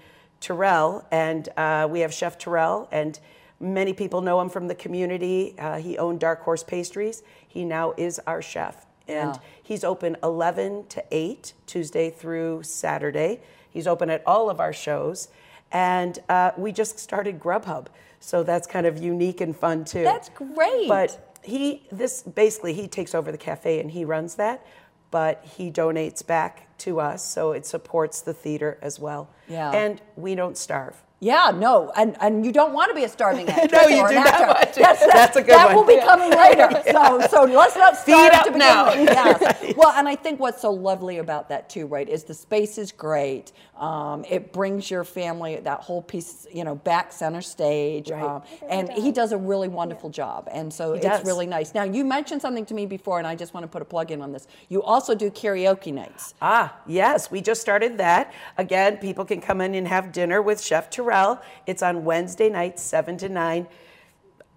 Terrell, 0.45 1.03
and 1.09 1.49
uh, 1.57 1.87
we 1.89 2.01
have 2.01 2.13
Chef 2.13 2.37
Terrell, 2.37 2.87
and 2.91 3.19
many 3.59 3.93
people 3.93 4.21
know 4.21 4.39
him 4.39 4.49
from 4.49 4.67
the 4.67 4.75
community. 4.75 5.55
Uh, 5.57 5.77
he 5.77 5.97
owned 5.97 6.19
Dark 6.19 6.41
Horse 6.41 6.63
Pastries. 6.63 7.23
He 7.47 7.65
now 7.65 7.95
is 7.97 8.19
our 8.27 8.43
chef. 8.43 8.85
And 9.07 9.31
Wow. 9.31 9.41
He's 9.63 9.83
open 9.83 10.17
11 10.21 10.85
to 10.89 11.03
8, 11.09 11.53
Tuesday 11.65 12.11
through 12.11 12.61
Saturday. 12.61 13.39
He's 13.71 13.87
open 13.87 14.11
at 14.11 14.21
all 14.27 14.51
of 14.51 14.59
our 14.59 14.71
shows. 14.71 15.29
And 15.71 16.19
uh, 16.29 16.51
we 16.57 16.71
just 16.71 16.99
started 16.99 17.39
Grubhub. 17.39 17.87
So 18.19 18.43
that's 18.43 18.67
kind 18.67 18.85
of 18.85 18.99
unique 18.99 19.41
and 19.41 19.57
fun 19.57 19.83
too. 19.83 20.03
That's 20.03 20.29
great. 20.29 20.87
But 20.87 21.37
he, 21.43 21.87
this 21.91 22.21
basically, 22.21 22.73
he 22.73 22.87
takes 22.87 23.15
over 23.15 23.31
the 23.31 23.37
cafe 23.39 23.79
and 23.79 23.89
he 23.89 24.05
runs 24.05 24.35
that, 24.35 24.63
but 25.09 25.43
he 25.57 25.71
donates 25.71 26.25
back 26.25 26.77
to 26.79 26.99
us. 26.99 27.25
So 27.27 27.51
it 27.51 27.65
supports 27.65 28.21
the 28.21 28.33
theater 28.33 28.77
as 28.83 28.99
well. 28.99 29.29
Yeah. 29.47 29.71
And 29.71 30.01
we 30.15 30.35
don't 30.35 30.57
starve. 30.57 30.95
Yeah, 31.21 31.53
no, 31.55 31.91
and, 31.95 32.17
and 32.19 32.45
you 32.45 32.51
don't 32.51 32.73
want 32.73 32.89
to 32.89 32.95
be 32.95 33.05
a 33.05 33.09
starving 33.09 33.47
actress. 33.49 33.71
No, 33.71 33.87
you 33.87 34.01
or 34.01 34.09
do 34.09 34.15
an 34.17 34.23
not 34.25 34.33
actor. 34.33 34.47
want 34.47 34.73
to. 34.73 34.79
Yes, 34.81 34.99
That's 35.11 35.35
a 35.37 35.41
good 35.41 35.51
That 35.51 35.67
one. 35.67 35.75
will 35.77 35.85
be 35.85 35.99
coming 36.01 36.29
later. 36.29 36.69
So, 36.91 37.21
so 37.29 37.43
let's 37.45 37.75
not 37.75 37.97
Feed 37.97 38.13
up 38.13 38.43
to 38.45 38.51
begin 38.51 38.59
now. 38.59 38.85
with. 38.95 39.09
Yes. 39.09 39.73
Well, 39.77 39.91
and 39.95 40.07
I 40.07 40.15
think 40.15 40.39
what's 40.39 40.61
so 40.61 40.71
lovely 40.71 41.17
about 41.17 41.49
that 41.49 41.69
too, 41.69 41.87
right, 41.87 42.07
is 42.07 42.23
the 42.25 42.33
space 42.33 42.77
is 42.77 42.91
great. 42.91 43.51
Um, 43.77 44.23
it 44.29 44.53
brings 44.53 44.89
your 44.91 45.03
family 45.03 45.57
that 45.57 45.81
whole 45.81 46.01
piece, 46.01 46.47
you 46.53 46.63
know, 46.63 46.75
back 46.75 47.11
center 47.11 47.41
stage. 47.41 48.09
Right. 48.11 48.23
Um, 48.23 48.43
and 48.69 48.91
he 48.91 49.11
does 49.11 49.31
a 49.31 49.37
really 49.37 49.67
wonderful 49.67 50.09
job, 50.09 50.47
and 50.51 50.71
so 50.71 50.93
it's 50.93 51.05
does. 51.05 51.25
really 51.25 51.45
nice. 51.47 51.73
Now, 51.73 51.83
you 51.83 52.05
mentioned 52.05 52.41
something 52.41 52.65
to 52.67 52.73
me 52.73 52.85
before, 52.85 53.17
and 53.17 53.27
I 53.27 53.35
just 53.35 53.53
want 53.53 53.63
to 53.63 53.67
put 53.67 53.81
a 53.81 53.85
plug 53.85 54.11
in 54.11 54.21
on 54.21 54.31
this. 54.31 54.47
You 54.69 54.83
also 54.83 55.15
do 55.15 55.29
karaoke 55.31 55.93
nights. 55.93 56.35
Ah, 56.41 56.73
yes, 56.87 57.31
we 57.31 57.41
just 57.41 57.59
started 57.61 57.97
that. 57.97 58.31
Again, 58.57 58.97
people 58.97 59.25
can 59.25 59.34
come 59.41 59.61
in 59.61 59.75
and 59.75 59.87
have 59.87 60.11
dinner 60.11 60.41
with 60.41 60.61
Chef 60.61 60.89
Terrell. 60.89 61.41
It's 61.65 61.83
on 61.83 62.03
Wednesday 62.05 62.49
nights, 62.49 62.81
7 62.83 63.17
to 63.17 63.29
9. 63.29 63.67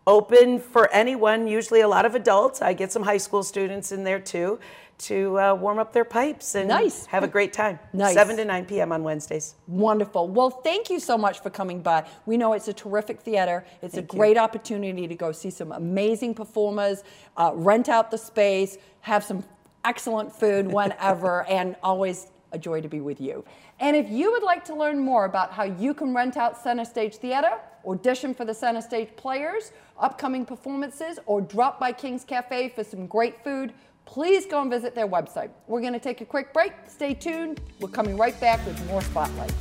Open 0.07 0.59
for 0.59 0.91
anyone, 0.91 1.47
usually 1.47 1.83
a 1.83 1.89
lot 1.89 2.07
of 2.07 2.15
adults. 2.15 2.63
I 2.63 2.73
get 2.73 2.91
some 2.91 3.03
high 3.03 3.19
school 3.19 3.43
students 3.43 3.93
in 3.93 4.05
there 4.05 4.19
too 4.21 4.59
to 4.99 5.39
uh, 5.39 5.55
warm 5.55 5.79
up 5.79 5.93
their 5.93 6.05
pipes 6.05 6.55
and 6.55 6.69
Nice. 6.69 7.07
have 7.07 7.23
a 7.23 7.29
great 7.29 7.53
time. 7.53 7.79
Nice. 7.93 8.15
7 8.15 8.37
to 8.37 8.45
9 8.45 8.65
p.m. 8.67 8.91
on 8.91 9.03
Wednesdays. 9.05 9.55
Wonderful. 9.67 10.29
Well, 10.29 10.51
thank 10.51 10.91
you 10.91 10.99
so 10.99 11.17
much 11.17 11.41
for 11.41 11.51
coming 11.51 11.81
by. 11.83 12.05
We 12.27 12.37
know 12.37 12.53
it's 12.55 12.69
a 12.69 12.73
terrific 12.73 13.21
theater. 13.21 13.65
It's 13.81 13.95
Thank 13.95 14.11
a 14.11 14.15
you. 14.15 14.19
great 14.19 14.37
opportunity 14.37 15.07
to 15.07 15.15
go 15.15 15.31
see 15.31 15.51
some 15.51 15.73
amazing 15.73 16.35
performers, 16.35 17.05
uh, 17.37 17.53
rent 17.55 17.89
out 17.89 18.11
the 18.11 18.19
space, 18.19 18.79
have 19.03 19.23
some 19.23 19.45
excellent 19.85 20.33
food 20.33 20.67
whenever, 20.67 21.45
and 21.49 21.77
always 21.83 22.27
a 22.53 22.59
joy 22.59 22.81
to 22.81 22.89
be 22.89 23.01
with 23.01 23.21
you. 23.21 23.45
And 23.81 23.97
if 23.97 24.09
you 24.11 24.31
would 24.33 24.43
like 24.43 24.65
to 24.67 24.75
learn 24.75 24.99
more 24.99 25.25
about 25.25 25.53
how 25.53 25.65
you 25.65 25.95
can 25.95 26.15
rent 26.15 26.37
out 26.37 26.57
Center 26.57 26.85
Stage 26.85 27.17
Theater, 27.17 27.59
audition 27.87 28.35
for 28.35 28.45
the 28.45 28.55
Center 28.55 28.81
Stage 28.81 29.15
Players, 29.17 29.73
upcoming 29.99 30.45
performances, 30.45 31.19
or 31.27 31.41
drop 31.41 31.79
by 31.79 31.93
King's 31.93 32.25
Cafe 32.25 32.71
for 32.71 32.85
some 32.85 33.07
great 33.07 33.43
food, 33.45 33.73
please 34.05 34.47
go 34.47 34.63
and 34.63 34.71
visit 34.71 34.95
their 34.95 35.09
website. 35.09 35.51
We're 35.67 35.81
going 35.81 35.93
to 35.93 36.01
take 36.01 36.21
a 36.21 36.27
quick 36.27 36.53
break. 36.53 36.73
Stay 36.87 37.15
tuned. 37.15 37.61
We're 37.81 37.89
coming 37.89 38.17
right 38.17 38.39
back 38.41 38.65
with 38.65 38.85
more 38.87 39.03
Spotlight. 39.03 39.53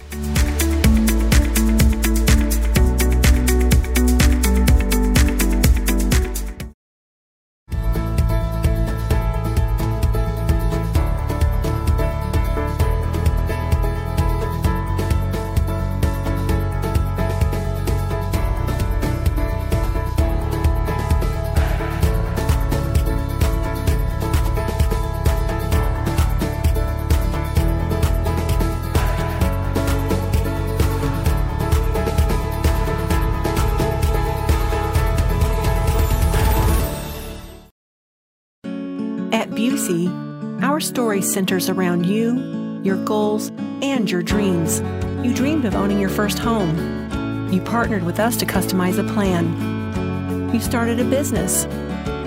Our 40.77 40.81
story 40.81 41.23
centers 41.23 41.69
around 41.69 42.05
you, 42.05 42.79
your 42.83 43.03
goals, 43.03 43.49
and 43.81 44.11
your 44.11 44.21
dreams. 44.21 44.79
You 45.25 45.33
dreamed 45.33 45.65
of 45.65 45.73
owning 45.73 45.99
your 45.99 46.11
first 46.11 46.37
home. 46.37 47.51
You 47.51 47.61
partnered 47.61 48.03
with 48.03 48.19
us 48.19 48.37
to 48.37 48.45
customize 48.45 48.99
a 48.99 49.13
plan. 49.13 50.53
You 50.53 50.59
started 50.59 50.99
a 50.99 51.03
business. 51.03 51.65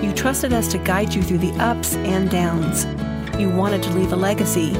You 0.03 0.11
trusted 0.11 0.51
us 0.51 0.67
to 0.73 0.79
guide 0.79 1.13
you 1.13 1.21
through 1.21 1.37
the 1.37 1.53
ups 1.63 1.95
and 1.95 2.29
downs. 2.29 2.83
You 3.39 3.49
wanted 3.49 3.83
to 3.83 3.91
leave 3.91 4.11
a 4.11 4.17
legacy. 4.17 4.75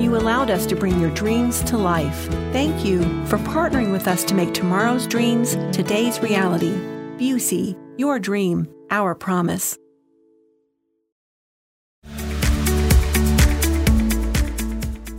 You 0.00 0.14
allowed 0.14 0.48
us 0.48 0.64
to 0.66 0.76
bring 0.76 1.00
your 1.00 1.10
dreams 1.10 1.64
to 1.64 1.76
life. 1.76 2.28
Thank 2.52 2.84
you 2.84 3.00
for 3.26 3.38
partnering 3.38 3.90
with 3.90 4.06
us 4.06 4.22
to 4.22 4.36
make 4.36 4.54
tomorrow's 4.54 5.04
dreams 5.04 5.56
today's 5.76 6.20
reality. 6.20 6.74
Busey, 7.18 7.76
your 7.98 8.20
dream, 8.20 8.68
our 8.92 9.16
promise. 9.16 9.76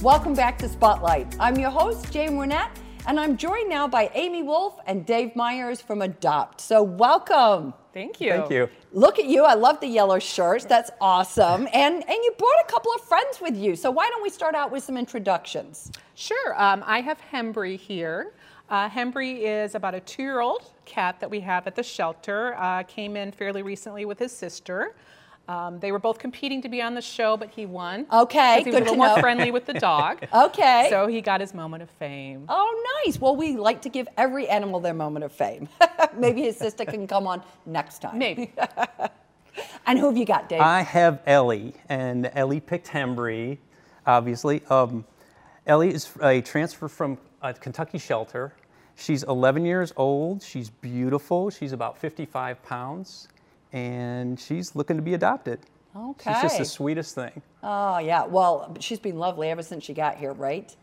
Welcome 0.08 0.36
back 0.36 0.58
to 0.60 0.70
Spotlight. 0.70 1.36
I'm 1.38 1.58
your 1.58 1.70
host, 1.70 2.14
Jane 2.14 2.38
Wernette, 2.38 2.72
and 3.08 3.20
I'm 3.20 3.36
joined 3.36 3.68
now 3.68 3.90
by 3.90 4.10
Amy 4.14 4.42
Wolf 4.42 4.80
and 4.88 5.06
Dave 5.06 5.36
Myers 5.36 5.82
from 5.82 6.02
Adopt. 6.02 6.62
So, 6.62 6.82
welcome. 6.82 7.74
Thank 7.94 8.22
you. 8.22 8.32
Thank 8.32 8.50
you. 8.50 8.70
Look 8.94 9.20
at 9.20 9.26
you. 9.26 9.44
I 9.44 9.56
love 9.56 9.82
the 9.82 9.88
yellow 9.88 10.18
shirts. 10.18 10.64
That's 10.64 10.92
awesome. 11.02 11.68
And 11.74 11.96
and 11.96 12.24
you 12.24 12.34
brought 12.38 12.56
a 12.66 12.72
couple 12.72 12.94
of 12.96 13.02
friends 13.02 13.42
with 13.42 13.58
you. 13.58 13.76
So, 13.76 13.92
why 13.92 14.08
don't 14.08 14.24
we 14.24 14.30
start 14.30 14.56
out 14.56 14.72
with 14.72 14.82
some 14.82 14.96
introductions? 14.96 15.92
Sure. 16.16 16.56
Um, 16.56 16.86
I 16.88 17.02
have 17.02 17.20
Hembry 17.30 17.78
here. 17.78 18.32
Uh, 18.70 18.90
Hembry 18.90 19.42
is 19.42 19.76
about 19.76 19.94
a 19.94 20.00
two-year-old 20.00 20.72
cat 20.86 21.20
that 21.20 21.30
we 21.30 21.42
have 21.42 21.68
at 21.68 21.76
the 21.76 21.84
shelter. 21.84 22.56
Uh, 22.58 22.84
came 22.84 23.18
in 23.18 23.34
fairly 23.34 23.62
recently 23.62 24.06
with 24.06 24.20
his 24.20 24.32
sister. 24.32 24.96
Um, 25.48 25.80
they 25.80 25.92
were 25.94 26.00
both 26.00 26.20
competing 26.20 26.62
to 26.64 26.70
be 26.70 26.82
on 26.82 26.94
the 26.94 27.02
show, 27.02 27.38
but 27.38 27.50
he 27.52 27.66
won. 27.66 28.06
Okay, 28.12 28.58
'cause 28.58 28.66
He 28.66 28.70
was 28.72 28.76
a 28.76 28.80
little 28.80 28.94
to 28.96 28.98
more 28.98 29.08
know. 29.16 29.22
friendly 29.22 29.50
with 29.52 29.66
the 29.66 29.74
dog. 29.80 30.26
Okay. 30.34 30.88
So 30.90 31.08
he 31.08 31.22
got 31.22 31.40
his 31.40 31.54
moment 31.54 31.84
of 31.84 31.90
fame. 31.92 32.46
Oh, 32.50 33.02
nice. 33.06 33.20
Well, 33.20 33.36
we 33.36 33.56
like 33.56 33.82
to 33.84 33.90
give 33.90 34.08
every 34.18 34.50
animal 34.50 34.80
their 34.82 34.94
moment 34.94 35.24
of 35.24 35.32
fame. 35.32 35.70
Maybe 36.18 36.42
his 36.42 36.58
sister 36.58 36.84
can 36.86 37.08
come 37.08 37.28
on 37.28 37.42
next 37.66 38.00
time. 38.00 38.18
Maybe. 38.18 38.52
And 39.88 39.98
who 39.98 40.06
have 40.08 40.18
you 40.18 40.26
got, 40.26 40.50
Dave? 40.50 40.62
I 40.62 40.82
have 40.82 41.22
Ellie, 41.26 41.74
and 41.90 42.30
Ellie 42.36 42.60
picked 42.60 42.88
Hembry, 42.90 43.58
obviously. 44.06 44.62
Um, 44.70 45.04
Ellie 45.66 45.92
is 45.94 46.12
a 46.22 46.42
transfer 46.42 46.88
from 46.88 47.18
a 47.42 47.54
Kentucky 47.54 47.98
shelter. 47.98 48.54
She's 48.96 49.24
11 49.24 49.66
years 49.66 49.94
old. 49.98 50.44
She's 50.44 50.70
beautiful. 50.70 51.50
She's 51.50 51.72
about 51.72 51.98
55 51.98 52.62
pounds, 52.64 53.30
and 53.74 54.40
she's 54.40 54.76
looking 54.76 54.96
to 54.96 55.02
be 55.02 55.14
adopted. 55.14 55.60
Okay. 55.96 56.32
She's 56.34 56.42
just 56.42 56.58
the 56.60 56.66
sweetest 56.66 57.16
thing. 57.16 57.42
Oh, 57.64 57.98
yeah. 57.98 58.26
Well, 58.26 58.76
she's 58.80 59.00
been 59.00 59.18
lovely 59.18 59.50
ever 59.50 59.64
since 59.64 59.84
she 59.84 59.94
got 59.94 60.18
here, 60.18 60.34
right? 60.34 60.76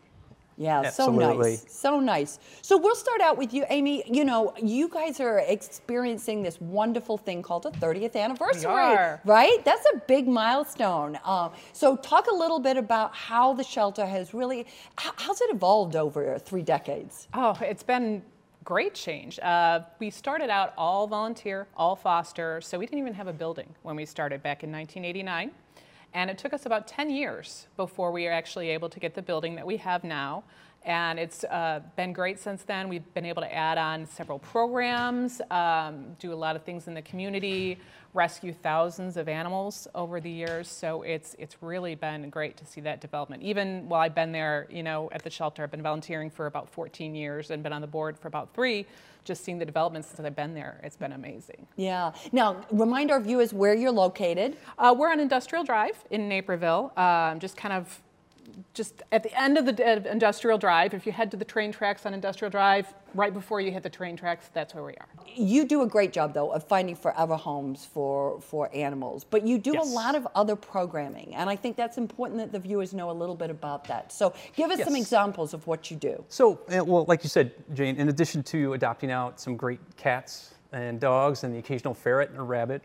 Yeah, 0.57 0.83
so 0.83 1.03
Absolutely. 1.09 1.51
nice. 1.51 1.65
So 1.67 1.99
nice. 1.99 2.39
So 2.61 2.77
we'll 2.77 2.95
start 2.95 3.19
out 3.19 3.37
with 3.37 3.53
you, 3.53 3.65
Amy. 3.69 4.03
You 4.09 4.23
know, 4.23 4.53
you 4.61 4.87
guys 4.87 5.19
are 5.19 5.39
experiencing 5.39 6.43
this 6.43 6.61
wonderful 6.61 7.17
thing 7.17 7.41
called 7.41 7.65
a 7.65 7.71
30th 7.71 8.15
anniversary, 8.15 8.71
are. 8.71 9.21
right? 9.25 9.63
That's 9.65 9.85
a 9.93 9.97
big 10.07 10.27
milestone. 10.27 11.19
Um, 11.25 11.51
so 11.73 11.97
talk 11.97 12.27
a 12.27 12.33
little 12.33 12.59
bit 12.59 12.77
about 12.77 13.13
how 13.13 13.53
the 13.53 13.63
shelter 13.63 14.05
has 14.05 14.33
really, 14.33 14.65
how's 14.95 15.41
it 15.41 15.49
evolved 15.53 15.95
over 15.95 16.39
three 16.39 16.61
decades? 16.61 17.27
Oh, 17.33 17.57
it's 17.61 17.83
been 17.83 18.21
great 18.65 18.95
change. 18.95 19.39
Uh, 19.39 19.81
we 19.99 20.09
started 20.09 20.49
out 20.49 20.73
all 20.75 21.05
volunteer, 21.07 21.67
all 21.77 21.95
foster, 21.95 22.59
so 22.61 22.79
we 22.79 22.85
didn't 22.87 22.99
even 22.99 23.13
have 23.13 23.27
a 23.27 23.33
building 23.33 23.73
when 23.83 23.95
we 23.95 24.05
started 24.05 24.41
back 24.41 24.63
in 24.63 24.71
1989. 24.71 25.51
And 26.15 26.29
it 26.29 26.37
took 26.37 26.51
us 26.51 26.65
about 26.65 26.87
10 26.87 27.11
years 27.11 27.67
before 27.77 28.11
we 28.11 28.25
were 28.25 28.31
actually 28.31 28.69
able 28.69 28.89
to 28.89 28.99
get 28.99 29.13
the 29.13 29.21
building 29.21 29.55
that 29.55 29.67
we 29.67 29.77
have 29.77 30.03
now. 30.03 30.43
And 30.85 31.19
it's 31.19 31.43
uh, 31.45 31.81
been 31.95 32.13
great 32.13 32.39
since 32.39 32.61
then. 32.63 32.87
We've 32.89 33.13
been 33.15 33.25
able 33.25 33.41
to 33.41 33.53
add 33.53 33.79
on 33.79 34.05
several 34.05 34.37
programs, 34.37 35.41
um, 35.49 36.15
do 36.19 36.31
a 36.31 36.35
lot 36.35 36.55
of 36.55 36.63
things 36.63 36.87
in 36.87 36.93
the 36.93 37.01
community, 37.01 37.79
rescue 38.13 38.53
thousands 38.53 39.17
of 39.17 39.27
animals 39.27 39.87
over 39.95 40.21
the 40.21 40.29
years. 40.29 40.67
So 40.67 41.01
it's 41.01 41.35
it's 41.39 41.61
really 41.61 41.95
been 41.95 42.29
great 42.29 42.55
to 42.57 42.65
see 42.65 42.81
that 42.81 43.01
development. 43.01 43.41
Even 43.41 43.89
while 43.89 44.01
I've 44.01 44.15
been 44.15 44.31
there, 44.31 44.67
you 44.69 44.83
know, 44.83 45.09
at 45.11 45.23
the 45.23 45.29
shelter, 45.29 45.63
I've 45.63 45.71
been 45.71 45.81
volunteering 45.81 46.29
for 46.29 46.45
about 46.45 46.69
14 46.69 47.15
years 47.15 47.49
and 47.49 47.63
been 47.63 47.73
on 47.73 47.81
the 47.81 47.87
board 47.87 48.17
for 48.17 48.27
about 48.27 48.53
three. 48.53 48.85
Just 49.23 49.43
seeing 49.43 49.57
the 49.57 49.65
developments 49.65 50.09
since 50.09 50.19
I've 50.19 50.35
been 50.35 50.53
there, 50.53 50.79
it's 50.83 50.97
been 50.97 51.13
amazing. 51.13 51.65
Yeah. 51.77 52.11
Now, 52.31 52.63
remind 52.71 53.09
our 53.09 53.19
viewers 53.19 53.53
where 53.53 53.73
you're 53.73 53.91
located. 53.91 54.55
Uh, 54.77 54.93
we're 54.95 55.11
on 55.11 55.19
Industrial 55.19 55.63
Drive 55.63 55.95
in 56.11 56.29
Naperville, 56.29 56.93
um, 56.95 57.39
just 57.39 57.57
kind 57.57 57.73
of 57.73 58.03
just 58.73 59.03
at 59.11 59.23
the 59.23 59.39
end 59.39 59.57
of 59.57 59.65
the 59.65 59.93
of 59.97 60.05
Industrial 60.05 60.57
Drive. 60.57 60.93
If 60.93 61.05
you 61.05 61.11
head 61.11 61.31
to 61.31 61.37
the 61.37 61.45
train 61.45 61.71
tracks 61.71 62.05
on 62.05 62.13
Industrial 62.13 62.49
Drive, 62.49 62.93
right 63.13 63.33
before 63.33 63.61
you 63.61 63.71
hit 63.71 63.83
the 63.83 63.89
train 63.89 64.15
tracks, 64.17 64.49
that's 64.53 64.73
where 64.73 64.83
we 64.83 64.93
are. 64.93 65.07
You 65.35 65.65
do 65.65 65.81
a 65.81 65.87
great 65.87 66.13
job, 66.13 66.33
though, 66.33 66.51
of 66.51 66.63
finding 66.67 66.95
forever 66.95 67.35
homes 67.35 67.85
for, 67.85 68.39
for 68.41 68.69
animals, 68.73 69.23
but 69.23 69.45
you 69.45 69.57
do 69.57 69.73
Yes. 69.73 69.87
a 69.91 69.95
lot 69.95 70.15
of 70.15 70.27
other 70.35 70.55
programming, 70.55 71.35
and 71.35 71.49
I 71.49 71.55
think 71.55 71.75
that's 71.75 71.97
important 71.97 72.39
that 72.39 72.51
the 72.51 72.59
viewers 72.59 72.93
know 72.93 73.09
a 73.11 73.13
little 73.13 73.35
bit 73.35 73.49
about 73.49 73.85
that. 73.87 74.11
So 74.11 74.33
give 74.55 74.71
us 74.71 74.83
some 74.83 74.95
examples 74.95 75.53
of 75.53 75.65
what 75.67 75.89
you 75.91 75.97
do. 75.97 76.23
So, 76.29 76.59
uh, 76.69 76.83
well, 76.83 77.05
like 77.07 77.23
you 77.23 77.29
said, 77.29 77.51
Jane, 77.73 77.95
in 77.97 78.09
addition 78.09 78.43
to 78.43 78.73
adopting 78.73 79.11
out 79.11 79.39
some 79.39 79.55
great 79.57 79.79
cats 79.97 80.53
and 80.71 80.99
dogs 80.99 81.43
and 81.43 81.53
the 81.53 81.59
occasional 81.59 81.93
ferret 81.93 82.29
and 82.29 82.39
a 82.39 82.43
rabbit, 82.43 82.83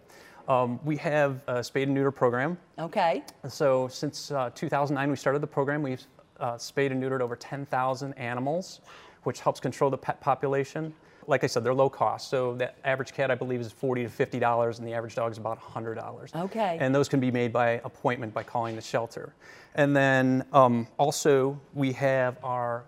um, 0.51 0.81
we 0.85 0.97
have 0.97 1.43
a 1.47 1.61
spay 1.61 1.85
and 1.85 1.95
neuter 1.95 2.11
program. 2.11 2.59
Okay? 2.79 3.23
So, 3.49 3.87
since 3.87 4.33
uh, 4.33 4.51
2009, 4.53 5.09
we 5.09 5.17
started 5.17 5.41
the 5.41 5.47
program. 5.47 5.81
We've 5.81 6.05
uh, 6.41 6.59
spayed 6.59 6.91
and 6.91 7.01
neutered 7.01 7.21
over 7.21 7.37
10,000 7.37 8.13
animals, 8.15 8.81
which 9.23 9.41
helps 9.41 9.61
control 9.61 9.91
the 9.91 9.97
pet 9.97 10.21
population. 10.21 10.93
Like 11.29 11.45
I 11.45 11.47
said, 11.47 11.63
they're 11.63 11.73
low 11.73 11.89
cost. 11.89 12.31
So, 12.31 12.57
the 12.57 12.73
average 12.85 13.13
cat, 13.13 13.31
I 13.31 13.37
believe, 13.37 13.61
is 13.61 13.71
40 13.71 14.03
to 14.05 14.09
$50, 14.09 14.79
and 14.79 14.89
the 14.89 14.93
average 14.93 15.15
dog 15.15 15.31
is 15.31 15.39
about 15.39 15.61
$100. 15.61 16.35
Okay. 16.35 16.79
And 16.81 16.93
those 16.93 17.09
can 17.09 17.21
be 17.21 17.31
made 17.31 17.53
by 17.53 17.81
appointment 17.85 18.35
by 18.35 18.43
calling 18.43 18.75
the 18.75 18.83
shelter. 18.83 19.33
And 19.77 19.95
then 19.95 20.45
um, 20.53 20.89
also, 20.99 21.61
we 21.75 21.93
have 21.93 22.39
our 22.43 22.83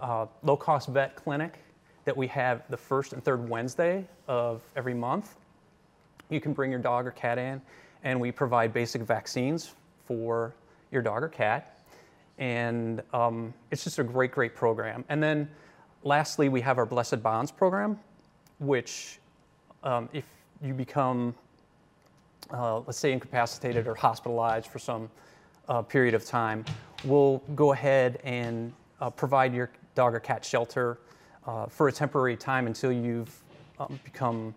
uh, 0.00 0.26
low 0.44 0.56
cost 0.56 0.88
vet 0.88 1.16
clinic 1.16 1.58
that 2.04 2.16
we 2.16 2.28
have 2.28 2.62
the 2.70 2.76
first 2.76 3.12
and 3.12 3.24
third 3.24 3.48
Wednesday 3.48 4.06
of 4.28 4.62
every 4.76 4.94
month. 4.94 5.34
You 6.32 6.40
can 6.40 6.54
bring 6.54 6.70
your 6.70 6.80
dog 6.80 7.06
or 7.06 7.10
cat 7.10 7.38
in, 7.38 7.60
and 8.04 8.18
we 8.18 8.32
provide 8.32 8.72
basic 8.72 9.02
vaccines 9.02 9.74
for 10.06 10.54
your 10.90 11.02
dog 11.02 11.22
or 11.22 11.28
cat. 11.28 11.78
And 12.38 13.02
um, 13.12 13.52
it's 13.70 13.84
just 13.84 13.98
a 13.98 14.04
great, 14.04 14.32
great 14.32 14.54
program. 14.54 15.04
And 15.10 15.22
then 15.22 15.48
lastly, 16.02 16.48
we 16.48 16.62
have 16.62 16.78
our 16.78 16.86
Blessed 16.86 17.22
Bonds 17.22 17.52
program, 17.52 17.98
which 18.58 19.18
um, 19.84 20.08
if 20.12 20.24
you 20.62 20.72
become, 20.72 21.34
uh, 22.50 22.78
let's 22.78 22.98
say, 22.98 23.12
incapacitated 23.12 23.86
or 23.86 23.94
hospitalized 23.94 24.68
for 24.68 24.78
some 24.78 25.10
uh, 25.68 25.82
period 25.82 26.14
of 26.14 26.24
time, 26.24 26.64
we'll 27.04 27.38
go 27.54 27.72
ahead 27.72 28.20
and 28.24 28.72
uh, 29.00 29.10
provide 29.10 29.52
your 29.52 29.70
dog 29.94 30.14
or 30.14 30.20
cat 30.20 30.44
shelter 30.44 30.98
uh, 31.46 31.66
for 31.66 31.88
a 31.88 31.92
temporary 31.92 32.36
time 32.36 32.66
until 32.66 32.90
you've 32.90 33.42
um, 33.78 34.00
become 34.04 34.54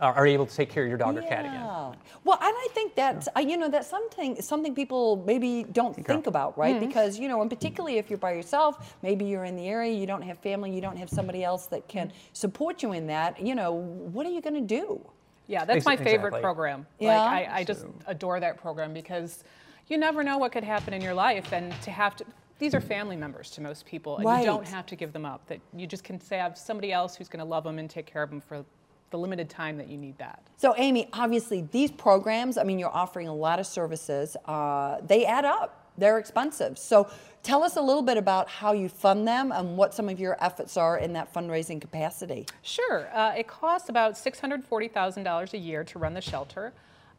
are 0.00 0.14
are 0.14 0.26
able 0.26 0.46
to 0.46 0.54
take 0.54 0.70
care 0.70 0.82
of 0.82 0.88
your 0.88 0.98
dog 0.98 1.16
or 1.16 1.22
cat 1.22 1.40
again. 1.40 1.54
Yeah. 1.54 1.92
Well, 2.24 2.38
and 2.40 2.54
I 2.56 2.68
think 2.72 2.94
that's 2.94 3.28
uh, 3.36 3.40
you 3.40 3.56
know 3.56 3.68
that's 3.68 3.88
something 3.88 4.40
something 4.40 4.74
people 4.74 5.22
maybe 5.26 5.64
don't 5.72 5.94
think 5.94 6.26
about, 6.26 6.56
right? 6.58 6.78
Because 6.80 7.18
you 7.18 7.28
know, 7.28 7.40
and 7.40 7.50
particularly 7.50 7.98
if 7.98 8.10
you're 8.10 8.18
by 8.18 8.32
yourself, 8.32 8.96
maybe 9.02 9.24
you're 9.24 9.44
in 9.44 9.56
the 9.56 9.66
area, 9.66 9.92
you 9.92 10.06
don't 10.06 10.22
have 10.22 10.38
family, 10.38 10.72
you 10.72 10.80
don't 10.80 10.96
have 10.96 11.10
somebody 11.10 11.44
else 11.44 11.66
that 11.66 11.86
can 11.88 12.12
support 12.32 12.82
you 12.82 12.92
in 12.92 13.06
that. 13.08 13.40
You 13.40 13.54
know, 13.54 13.72
what 13.72 14.26
are 14.26 14.30
you 14.30 14.40
going 14.40 14.54
to 14.54 14.60
do? 14.60 15.00
Yeah, 15.46 15.64
that's 15.64 15.78
Ex- 15.78 15.86
my 15.86 15.96
favorite 15.96 16.28
exactly. 16.28 16.42
program. 16.42 16.86
Yeah? 16.98 17.18
Like 17.18 17.48
I, 17.48 17.58
I 17.58 17.64
just 17.64 17.84
adore 18.06 18.38
that 18.38 18.56
program 18.56 18.94
because 18.94 19.42
you 19.88 19.98
never 19.98 20.22
know 20.22 20.38
what 20.38 20.52
could 20.52 20.64
happen 20.64 20.94
in 20.94 21.02
your 21.02 21.14
life, 21.14 21.52
and 21.52 21.72
to 21.82 21.90
have 21.90 22.16
to. 22.16 22.24
These 22.60 22.74
are 22.74 22.80
family 22.80 23.16
members 23.16 23.50
to 23.52 23.62
most 23.62 23.86
people, 23.86 24.18
and 24.18 24.40
you 24.40 24.46
don't 24.46 24.68
have 24.68 24.86
to 24.86 24.96
give 24.96 25.12
them 25.12 25.24
up. 25.24 25.46
That 25.48 25.60
you 25.74 25.86
just 25.86 26.04
can 26.04 26.20
say 26.20 26.38
I 26.38 26.44
have 26.44 26.56
somebody 26.56 26.92
else 26.92 27.16
who's 27.16 27.28
going 27.28 27.40
to 27.40 27.50
love 27.50 27.64
them 27.64 27.78
and 27.78 27.90
take 27.90 28.06
care 28.06 28.22
of 28.22 28.30
them 28.30 28.40
for 28.40 28.64
the 29.10 29.18
limited 29.18 29.50
time 29.50 29.76
that 29.78 29.88
you 29.88 29.98
need 29.98 30.16
that. 30.18 30.42
So, 30.56 30.74
Amy, 30.76 31.08
obviously, 31.12 31.66
these 31.72 31.90
programs, 31.90 32.56
I 32.56 32.62
mean, 32.62 32.78
you're 32.78 32.94
offering 32.94 33.28
a 33.28 33.34
lot 33.34 33.58
of 33.58 33.66
services, 33.66 34.36
uh, 34.46 34.98
they 35.02 35.26
add 35.26 35.44
up. 35.44 35.76
They're 35.98 36.18
expensive. 36.18 36.78
So, 36.78 37.10
tell 37.42 37.62
us 37.62 37.76
a 37.76 37.82
little 37.82 38.02
bit 38.02 38.16
about 38.16 38.48
how 38.48 38.72
you 38.72 38.88
fund 38.88 39.26
them 39.26 39.52
and 39.52 39.76
what 39.76 39.92
some 39.92 40.08
of 40.08 40.20
your 40.20 40.42
efforts 40.42 40.76
are 40.76 40.98
in 40.98 41.12
that 41.14 41.34
fundraising 41.34 41.80
capacity. 41.80 42.46
Sure. 42.62 43.08
Uh, 43.14 43.34
it 43.36 43.48
costs 43.48 43.88
about 43.88 44.14
$640,000 44.14 45.52
a 45.52 45.58
year 45.58 45.84
to 45.84 45.98
run 45.98 46.14
the 46.14 46.20
shelter. 46.20 46.72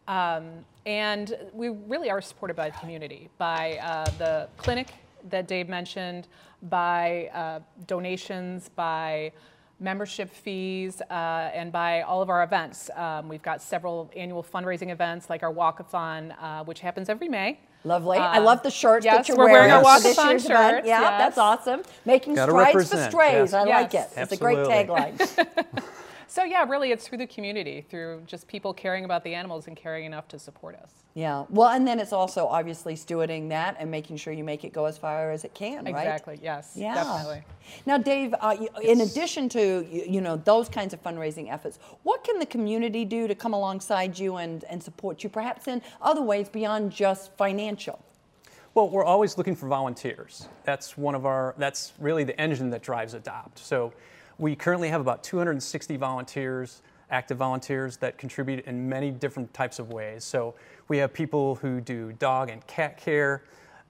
Um, 0.07 0.65
and 0.85 1.37
we 1.53 1.69
really 1.69 2.09
are 2.09 2.21
supported 2.21 2.55
by 2.55 2.69
the 2.69 2.77
community, 2.77 3.29
by 3.37 3.77
uh, 3.77 4.05
the 4.17 4.49
clinic 4.57 4.93
that 5.29 5.47
Dave 5.47 5.69
mentioned, 5.69 6.27
by 6.63 7.29
uh, 7.33 7.59
donations, 7.85 8.69
by 8.69 9.31
membership 9.81 10.31
fees, 10.31 11.01
uh, 11.09 11.13
and 11.53 11.71
by 11.71 12.01
all 12.03 12.21
of 12.21 12.29
our 12.29 12.43
events. 12.43 12.89
Um, 12.95 13.27
we've 13.27 13.41
got 13.41 13.61
several 13.61 14.09
annual 14.15 14.43
fundraising 14.43 14.89
events 14.91 15.29
like 15.29 15.43
our 15.43 15.51
Walkathon, 15.53 16.33
uh, 16.41 16.63
which 16.63 16.79
happens 16.79 17.09
every 17.09 17.27
May. 17.27 17.59
Lovely. 17.83 18.19
I 18.19 18.37
Um, 18.37 18.43
love 18.45 18.61
the 18.61 18.69
shirts 18.69 19.03
yes, 19.05 19.15
that 19.17 19.27
you're 19.27 19.37
we're 19.37 19.51
wearing 19.51 19.71
our 19.71 19.83
for 19.83 20.03
this 20.03 20.15
walkathon 20.15 20.29
year's 20.29 20.45
event. 20.45 20.75
shirts, 20.77 20.87
Yeah, 20.87 21.01
yes. 21.01 21.17
that's 21.19 21.37
awesome. 21.39 21.81
Making 22.05 22.35
Gotta 22.35 22.51
strides 22.51 22.71
for 22.71 22.77
represent, 22.77 23.11
strays. 23.11 23.51
yes. 23.51 23.53
I 23.55 23.63
like 23.63 23.93
Yes. 23.93 24.15
it. 24.15 24.21
It's 24.21 24.31
a 24.33 24.37
great 24.37 24.57
tagline. 24.59 25.17
So 26.31 26.45
yeah, 26.45 26.63
really, 26.63 26.93
it's 26.93 27.05
through 27.05 27.17
the 27.17 27.27
community, 27.27 27.85
through 27.89 28.21
just 28.25 28.47
people 28.47 28.73
caring 28.73 29.03
about 29.03 29.25
the 29.25 29.35
animals 29.35 29.67
and 29.67 29.75
caring 29.75 30.05
enough 30.05 30.29
to 30.29 30.39
support 30.39 30.75
us. 30.75 31.03
yeah. 31.13 31.43
Well, 31.49 31.67
and 31.67 31.85
then 31.85 31.99
it's 31.99 32.13
also 32.13 32.47
obviously 32.47 32.95
stewarding 32.95 33.49
that 33.49 33.75
and 33.77 33.91
making 33.91 34.15
sure 34.15 34.31
you 34.31 34.45
make 34.45 34.63
it 34.63 34.71
go 34.71 34.85
as 34.85 34.97
far 34.97 35.31
as 35.31 35.43
it 35.43 35.53
can, 35.53 35.83
right? 35.83 35.87
Exactly. 35.89 36.39
Yes. 36.41 36.71
Yeah. 36.73 36.93
Definitely. 36.95 37.43
Now, 37.85 37.97
Dave, 37.97 38.33
uh, 38.39 38.55
you- 38.57 38.69
in 38.81 39.01
addition 39.01 39.49
to 39.49 39.85
you, 39.91 40.05
you 40.07 40.21
know 40.21 40.37
those 40.37 40.69
kinds 40.69 40.93
of 40.93 41.03
fundraising 41.03 41.51
efforts, 41.51 41.79
what 42.03 42.23
can 42.23 42.39
the 42.39 42.45
community 42.45 43.03
do 43.03 43.27
to 43.27 43.35
come 43.35 43.53
alongside 43.53 44.17
you 44.17 44.37
and, 44.37 44.63
and 44.69 44.81
support 44.81 45.25
you, 45.25 45.29
perhaps 45.29 45.67
in 45.67 45.81
other 46.01 46.21
ways 46.21 46.47
beyond 46.47 46.93
just 46.93 47.35
financial? 47.35 47.99
Well, 48.73 48.87
we're 48.89 49.03
always 49.03 49.37
looking 49.37 49.57
for 49.57 49.67
volunteers. 49.67 50.47
That's 50.63 50.97
one 50.97 51.13
of 51.13 51.25
our, 51.25 51.55
that's 51.57 51.91
really 51.99 52.23
the 52.23 52.39
engine 52.39 52.69
that 52.69 52.81
drives 52.81 53.15
Adopt. 53.15 53.59
So 53.59 53.91
we 54.41 54.55
currently 54.55 54.89
have 54.89 54.99
about 54.99 55.23
260 55.23 55.97
volunteers, 55.97 56.81
active 57.11 57.37
volunteers 57.37 57.97
that 57.97 58.17
contribute 58.17 58.65
in 58.65 58.89
many 58.89 59.11
different 59.11 59.53
types 59.53 59.77
of 59.77 59.91
ways. 59.91 60.23
So 60.23 60.55
we 60.87 60.97
have 60.97 61.13
people 61.13 61.55
who 61.55 61.79
do 61.79 62.11
dog 62.13 62.49
and 62.49 62.65
cat 62.65 62.97
care 62.97 63.43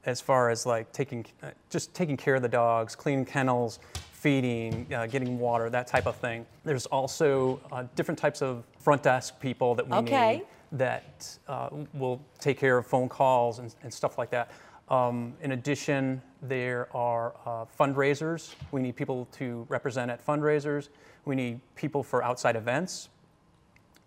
as 0.05 0.19
far 0.19 0.49
as 0.49 0.65
like 0.65 0.91
taking, 0.91 1.25
uh, 1.41 1.51
just 1.69 1.93
taking 1.93 2.17
care 2.17 2.35
of 2.35 2.41
the 2.41 2.49
dogs, 2.49 2.97
cleaning 2.97 3.23
kennels, 3.23 3.79
feeding, 4.09 4.93
uh, 4.93 5.05
getting 5.07 5.39
water, 5.39 5.69
that 5.69 5.87
type 5.87 6.05
of 6.05 6.17
thing. 6.17 6.45
There's 6.65 6.85
also 6.87 7.61
uh, 7.71 7.85
different 7.95 8.19
types 8.19 8.41
of 8.41 8.65
front 8.77 9.03
desk 9.03 9.39
people 9.39 9.73
that 9.75 9.87
we 9.87 9.95
Okay. 9.99 10.33
need 10.33 10.45
that 10.73 11.37
uh, 11.47 11.69
will 11.93 12.21
take 12.39 12.59
care 12.59 12.77
of 12.77 12.85
phone 12.85 13.07
calls 13.07 13.59
and, 13.59 13.73
and 13.83 13.93
stuff 13.93 14.17
like 14.17 14.31
that. 14.31 14.51
Um, 14.89 15.33
in 15.41 15.53
addition, 15.53 16.21
there 16.41 16.87
are 16.95 17.33
uh, 17.45 17.65
fundraisers. 17.79 18.55
We 18.71 18.81
need 18.81 18.95
people 18.95 19.27
to 19.33 19.65
represent 19.69 20.09
at 20.09 20.25
fundraisers. 20.25 20.89
We 21.25 21.35
need 21.35 21.59
people 21.75 22.03
for 22.03 22.23
outside 22.23 22.55
events. 22.55 23.09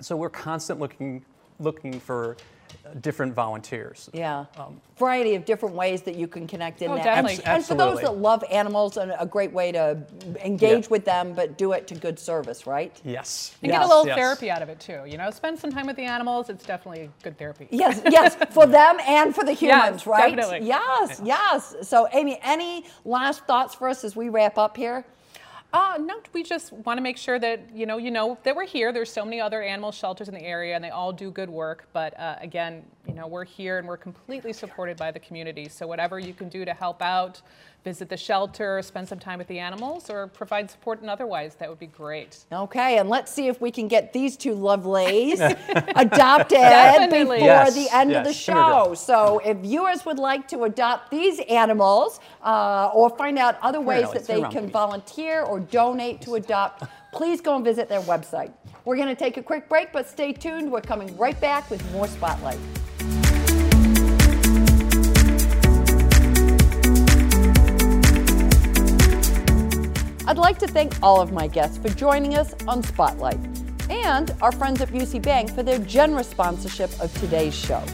So 0.00 0.16
we're 0.16 0.30
constant 0.30 0.80
looking 0.80 1.24
looking 1.60 2.00
for 2.00 2.36
different 3.00 3.34
volunteers. 3.34 4.08
Yeah. 4.12 4.46
Um, 4.56 4.80
Variety 4.98 5.34
of 5.34 5.44
different 5.44 5.74
ways 5.74 6.02
that 6.02 6.14
you 6.14 6.28
can 6.28 6.46
connect 6.46 6.80
in 6.80 6.90
Oh, 6.90 6.94
that. 6.94 7.02
definitely. 7.04 7.44
And, 7.44 7.56
and 7.56 7.64
for 7.64 7.74
those 7.74 8.00
that 8.00 8.16
love 8.18 8.44
animals, 8.50 8.96
and 8.96 9.12
a 9.18 9.26
great 9.26 9.52
way 9.52 9.72
to 9.72 9.98
engage 10.44 10.84
Yeah. 10.84 10.90
with 10.90 11.04
them, 11.04 11.32
but 11.32 11.58
do 11.58 11.72
it 11.72 11.88
to 11.88 11.94
good 11.96 12.18
service, 12.18 12.66
right? 12.66 12.92
Yes. 13.04 13.56
And 13.62 13.72
get 13.72 13.82
a 13.82 13.86
little 13.86 14.06
Yes. 14.06 14.16
therapy 14.16 14.50
out 14.50 14.62
of 14.62 14.68
it 14.68 14.78
too. 14.78 15.02
You 15.06 15.18
know, 15.18 15.30
spend 15.30 15.58
some 15.58 15.72
time 15.72 15.86
with 15.86 15.96
the 15.96 16.04
animals. 16.04 16.48
It's 16.48 16.64
definitely 16.64 17.10
good 17.24 17.36
therapy. 17.38 17.66
Yes, 17.70 18.00
yes, 18.08 18.36
for 18.50 18.66
them 18.66 18.98
and 19.06 19.34
for 19.34 19.42
the 19.44 19.52
humans, 19.52 20.02
Yes, 20.02 20.06
right? 20.06 20.36
definitely. 20.36 20.68
Yes, 20.68 21.20
yes. 21.24 21.74
So, 21.82 22.06
Amy, 22.12 22.38
any 22.42 22.84
last 23.04 23.44
thoughts 23.46 23.74
for 23.74 23.88
us 23.88 24.04
as 24.04 24.14
we 24.14 24.28
wrap 24.28 24.58
up 24.58 24.76
here? 24.76 25.04
Uh, 25.74 25.98
no, 25.98 26.20
we 26.32 26.44
just 26.44 26.72
want 26.72 26.98
to 26.98 27.02
make 27.02 27.16
sure 27.16 27.36
that 27.36 27.60
you 27.74 27.84
know 27.84 27.96
you 27.96 28.12
know 28.12 28.38
that 28.44 28.54
we're 28.54 28.64
here. 28.64 28.92
There's 28.92 29.12
so 29.12 29.24
many 29.24 29.40
other 29.40 29.60
animal 29.60 29.90
shelters 29.90 30.28
in 30.28 30.34
the 30.34 30.40
area, 30.40 30.76
and 30.76 30.84
they 30.84 30.90
all 30.90 31.12
do 31.12 31.32
good 31.32 31.50
work. 31.50 31.88
But 31.92 32.16
uh, 32.16 32.36
again, 32.40 32.84
you 33.08 33.14
know 33.14 33.26
we're 33.26 33.44
here 33.44 33.78
and 33.78 33.88
we're 33.88 33.96
completely 33.96 34.52
supported 34.52 34.96
by 34.96 35.10
the 35.10 35.18
community. 35.18 35.68
So 35.68 35.88
whatever 35.88 36.20
you 36.20 36.32
can 36.32 36.48
do 36.48 36.64
to 36.64 36.72
help 36.72 37.02
out, 37.02 37.42
visit 37.84 38.08
the 38.08 38.16
shelter, 38.16 38.80
spend 38.82 39.06
some 39.06 39.18
time 39.18 39.38
with 39.38 39.46
the 39.46 39.58
animals, 39.58 40.08
or 40.08 40.26
provide 40.28 40.70
support 40.70 41.02
in 41.02 41.08
otherwise, 41.08 41.54
that 41.56 41.68
would 41.68 41.78
be 41.78 41.86
great. 41.86 42.38
Okay, 42.50 42.98
and 42.98 43.08
let's 43.10 43.30
see 43.30 43.46
if 43.46 43.60
we 43.60 43.70
can 43.70 43.86
get 43.86 44.12
these 44.12 44.36
two 44.36 44.54
lovelies 44.54 45.38
adopted 45.96 46.58
Definitely. 46.58 47.36
before 47.36 47.46
Yes, 47.46 47.74
the 47.74 47.94
end 47.94 48.12
of 48.12 48.24
the 48.24 48.30
yes, 48.30 48.46
here, 48.46 48.54
show. 48.54 48.94
So, 48.94 49.38
if 49.44 49.58
viewers 49.58 50.04
would 50.06 50.18
like 50.18 50.48
to 50.48 50.64
adopt 50.64 51.10
these 51.10 51.38
animals 51.48 52.20
uh, 52.42 52.90
or 52.94 53.10
find 53.10 53.38
out 53.38 53.58
other 53.60 53.78
here, 53.78 53.86
ways 53.86 54.10
that 54.12 54.26
they 54.26 54.40
can 54.42 54.62
baby. 54.62 54.72
volunteer 54.72 55.42
or 55.42 55.60
donate 55.60 56.22
to 56.22 56.36
adopt, 56.36 56.84
please 57.12 57.40
go 57.40 57.54
and 57.56 57.64
visit 57.64 57.88
their 57.88 58.00
website. 58.02 58.52
We're 58.84 58.96
going 58.96 59.08
to 59.08 59.14
take 59.14 59.36
a 59.36 59.42
quick 59.42 59.68
break, 59.68 59.92
but 59.92 60.08
stay 60.08 60.32
tuned. 60.32 60.70
We're 60.72 60.80
coming 60.80 61.16
right 61.16 61.38
back 61.40 61.70
with 61.70 61.82
more 61.92 62.06
Spotlight. 62.08 62.58
I'd 70.26 70.38
like 70.38 70.58
to 70.60 70.66
thank 70.66 70.94
all 71.02 71.20
of 71.20 71.32
my 71.32 71.46
guests 71.46 71.76
for 71.76 71.90
joining 71.90 72.34
us 72.34 72.54
on 72.66 72.82
Spotlight 72.82 73.38
and 73.90 74.34
our 74.40 74.52
friends 74.52 74.80
at 74.80 74.88
Busey 74.88 75.20
Bank 75.20 75.50
for 75.50 75.62
their 75.62 75.78
generous 75.80 76.30
sponsorship 76.30 76.90
of 76.98 77.12
today's 77.20 77.54
show. 77.54 77.84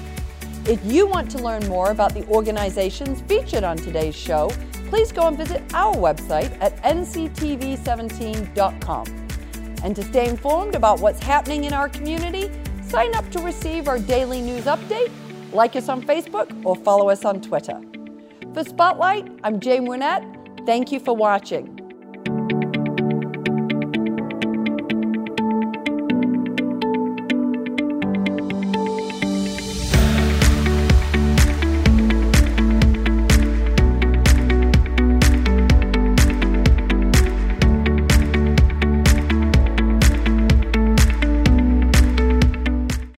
If 0.64 0.78
you 0.84 1.08
want 1.08 1.28
to 1.32 1.38
learn 1.38 1.66
more 1.66 1.90
about 1.90 2.14
the 2.14 2.24
organizations 2.28 3.20
featured 3.22 3.64
on 3.64 3.78
today's 3.78 4.14
show, 4.14 4.48
please 4.90 5.10
go 5.10 5.26
and 5.26 5.36
visit 5.36 5.60
our 5.74 5.92
website 5.96 6.56
at 6.60 6.80
nctv17.com. 6.84 9.06
And 9.82 9.96
to 9.96 10.04
stay 10.04 10.28
informed 10.28 10.76
about 10.76 11.00
what's 11.00 11.20
happening 11.20 11.64
in 11.64 11.72
our 11.72 11.88
community, 11.88 12.48
sign 12.86 13.12
up 13.16 13.28
to 13.32 13.40
receive 13.40 13.88
our 13.88 13.98
daily 13.98 14.40
news 14.40 14.66
update, 14.66 15.10
like 15.52 15.74
us 15.74 15.88
on 15.88 16.00
Facebook, 16.02 16.64
or 16.64 16.76
follow 16.76 17.10
us 17.10 17.24
on 17.24 17.40
Twitter. 17.40 17.80
For 18.54 18.62
Spotlight, 18.62 19.28
I'm 19.42 19.58
Jane 19.58 19.86
Wernette. 19.86 20.24
Thank 20.64 20.92
you 20.92 21.00
for 21.00 21.16
watching. 21.16 21.79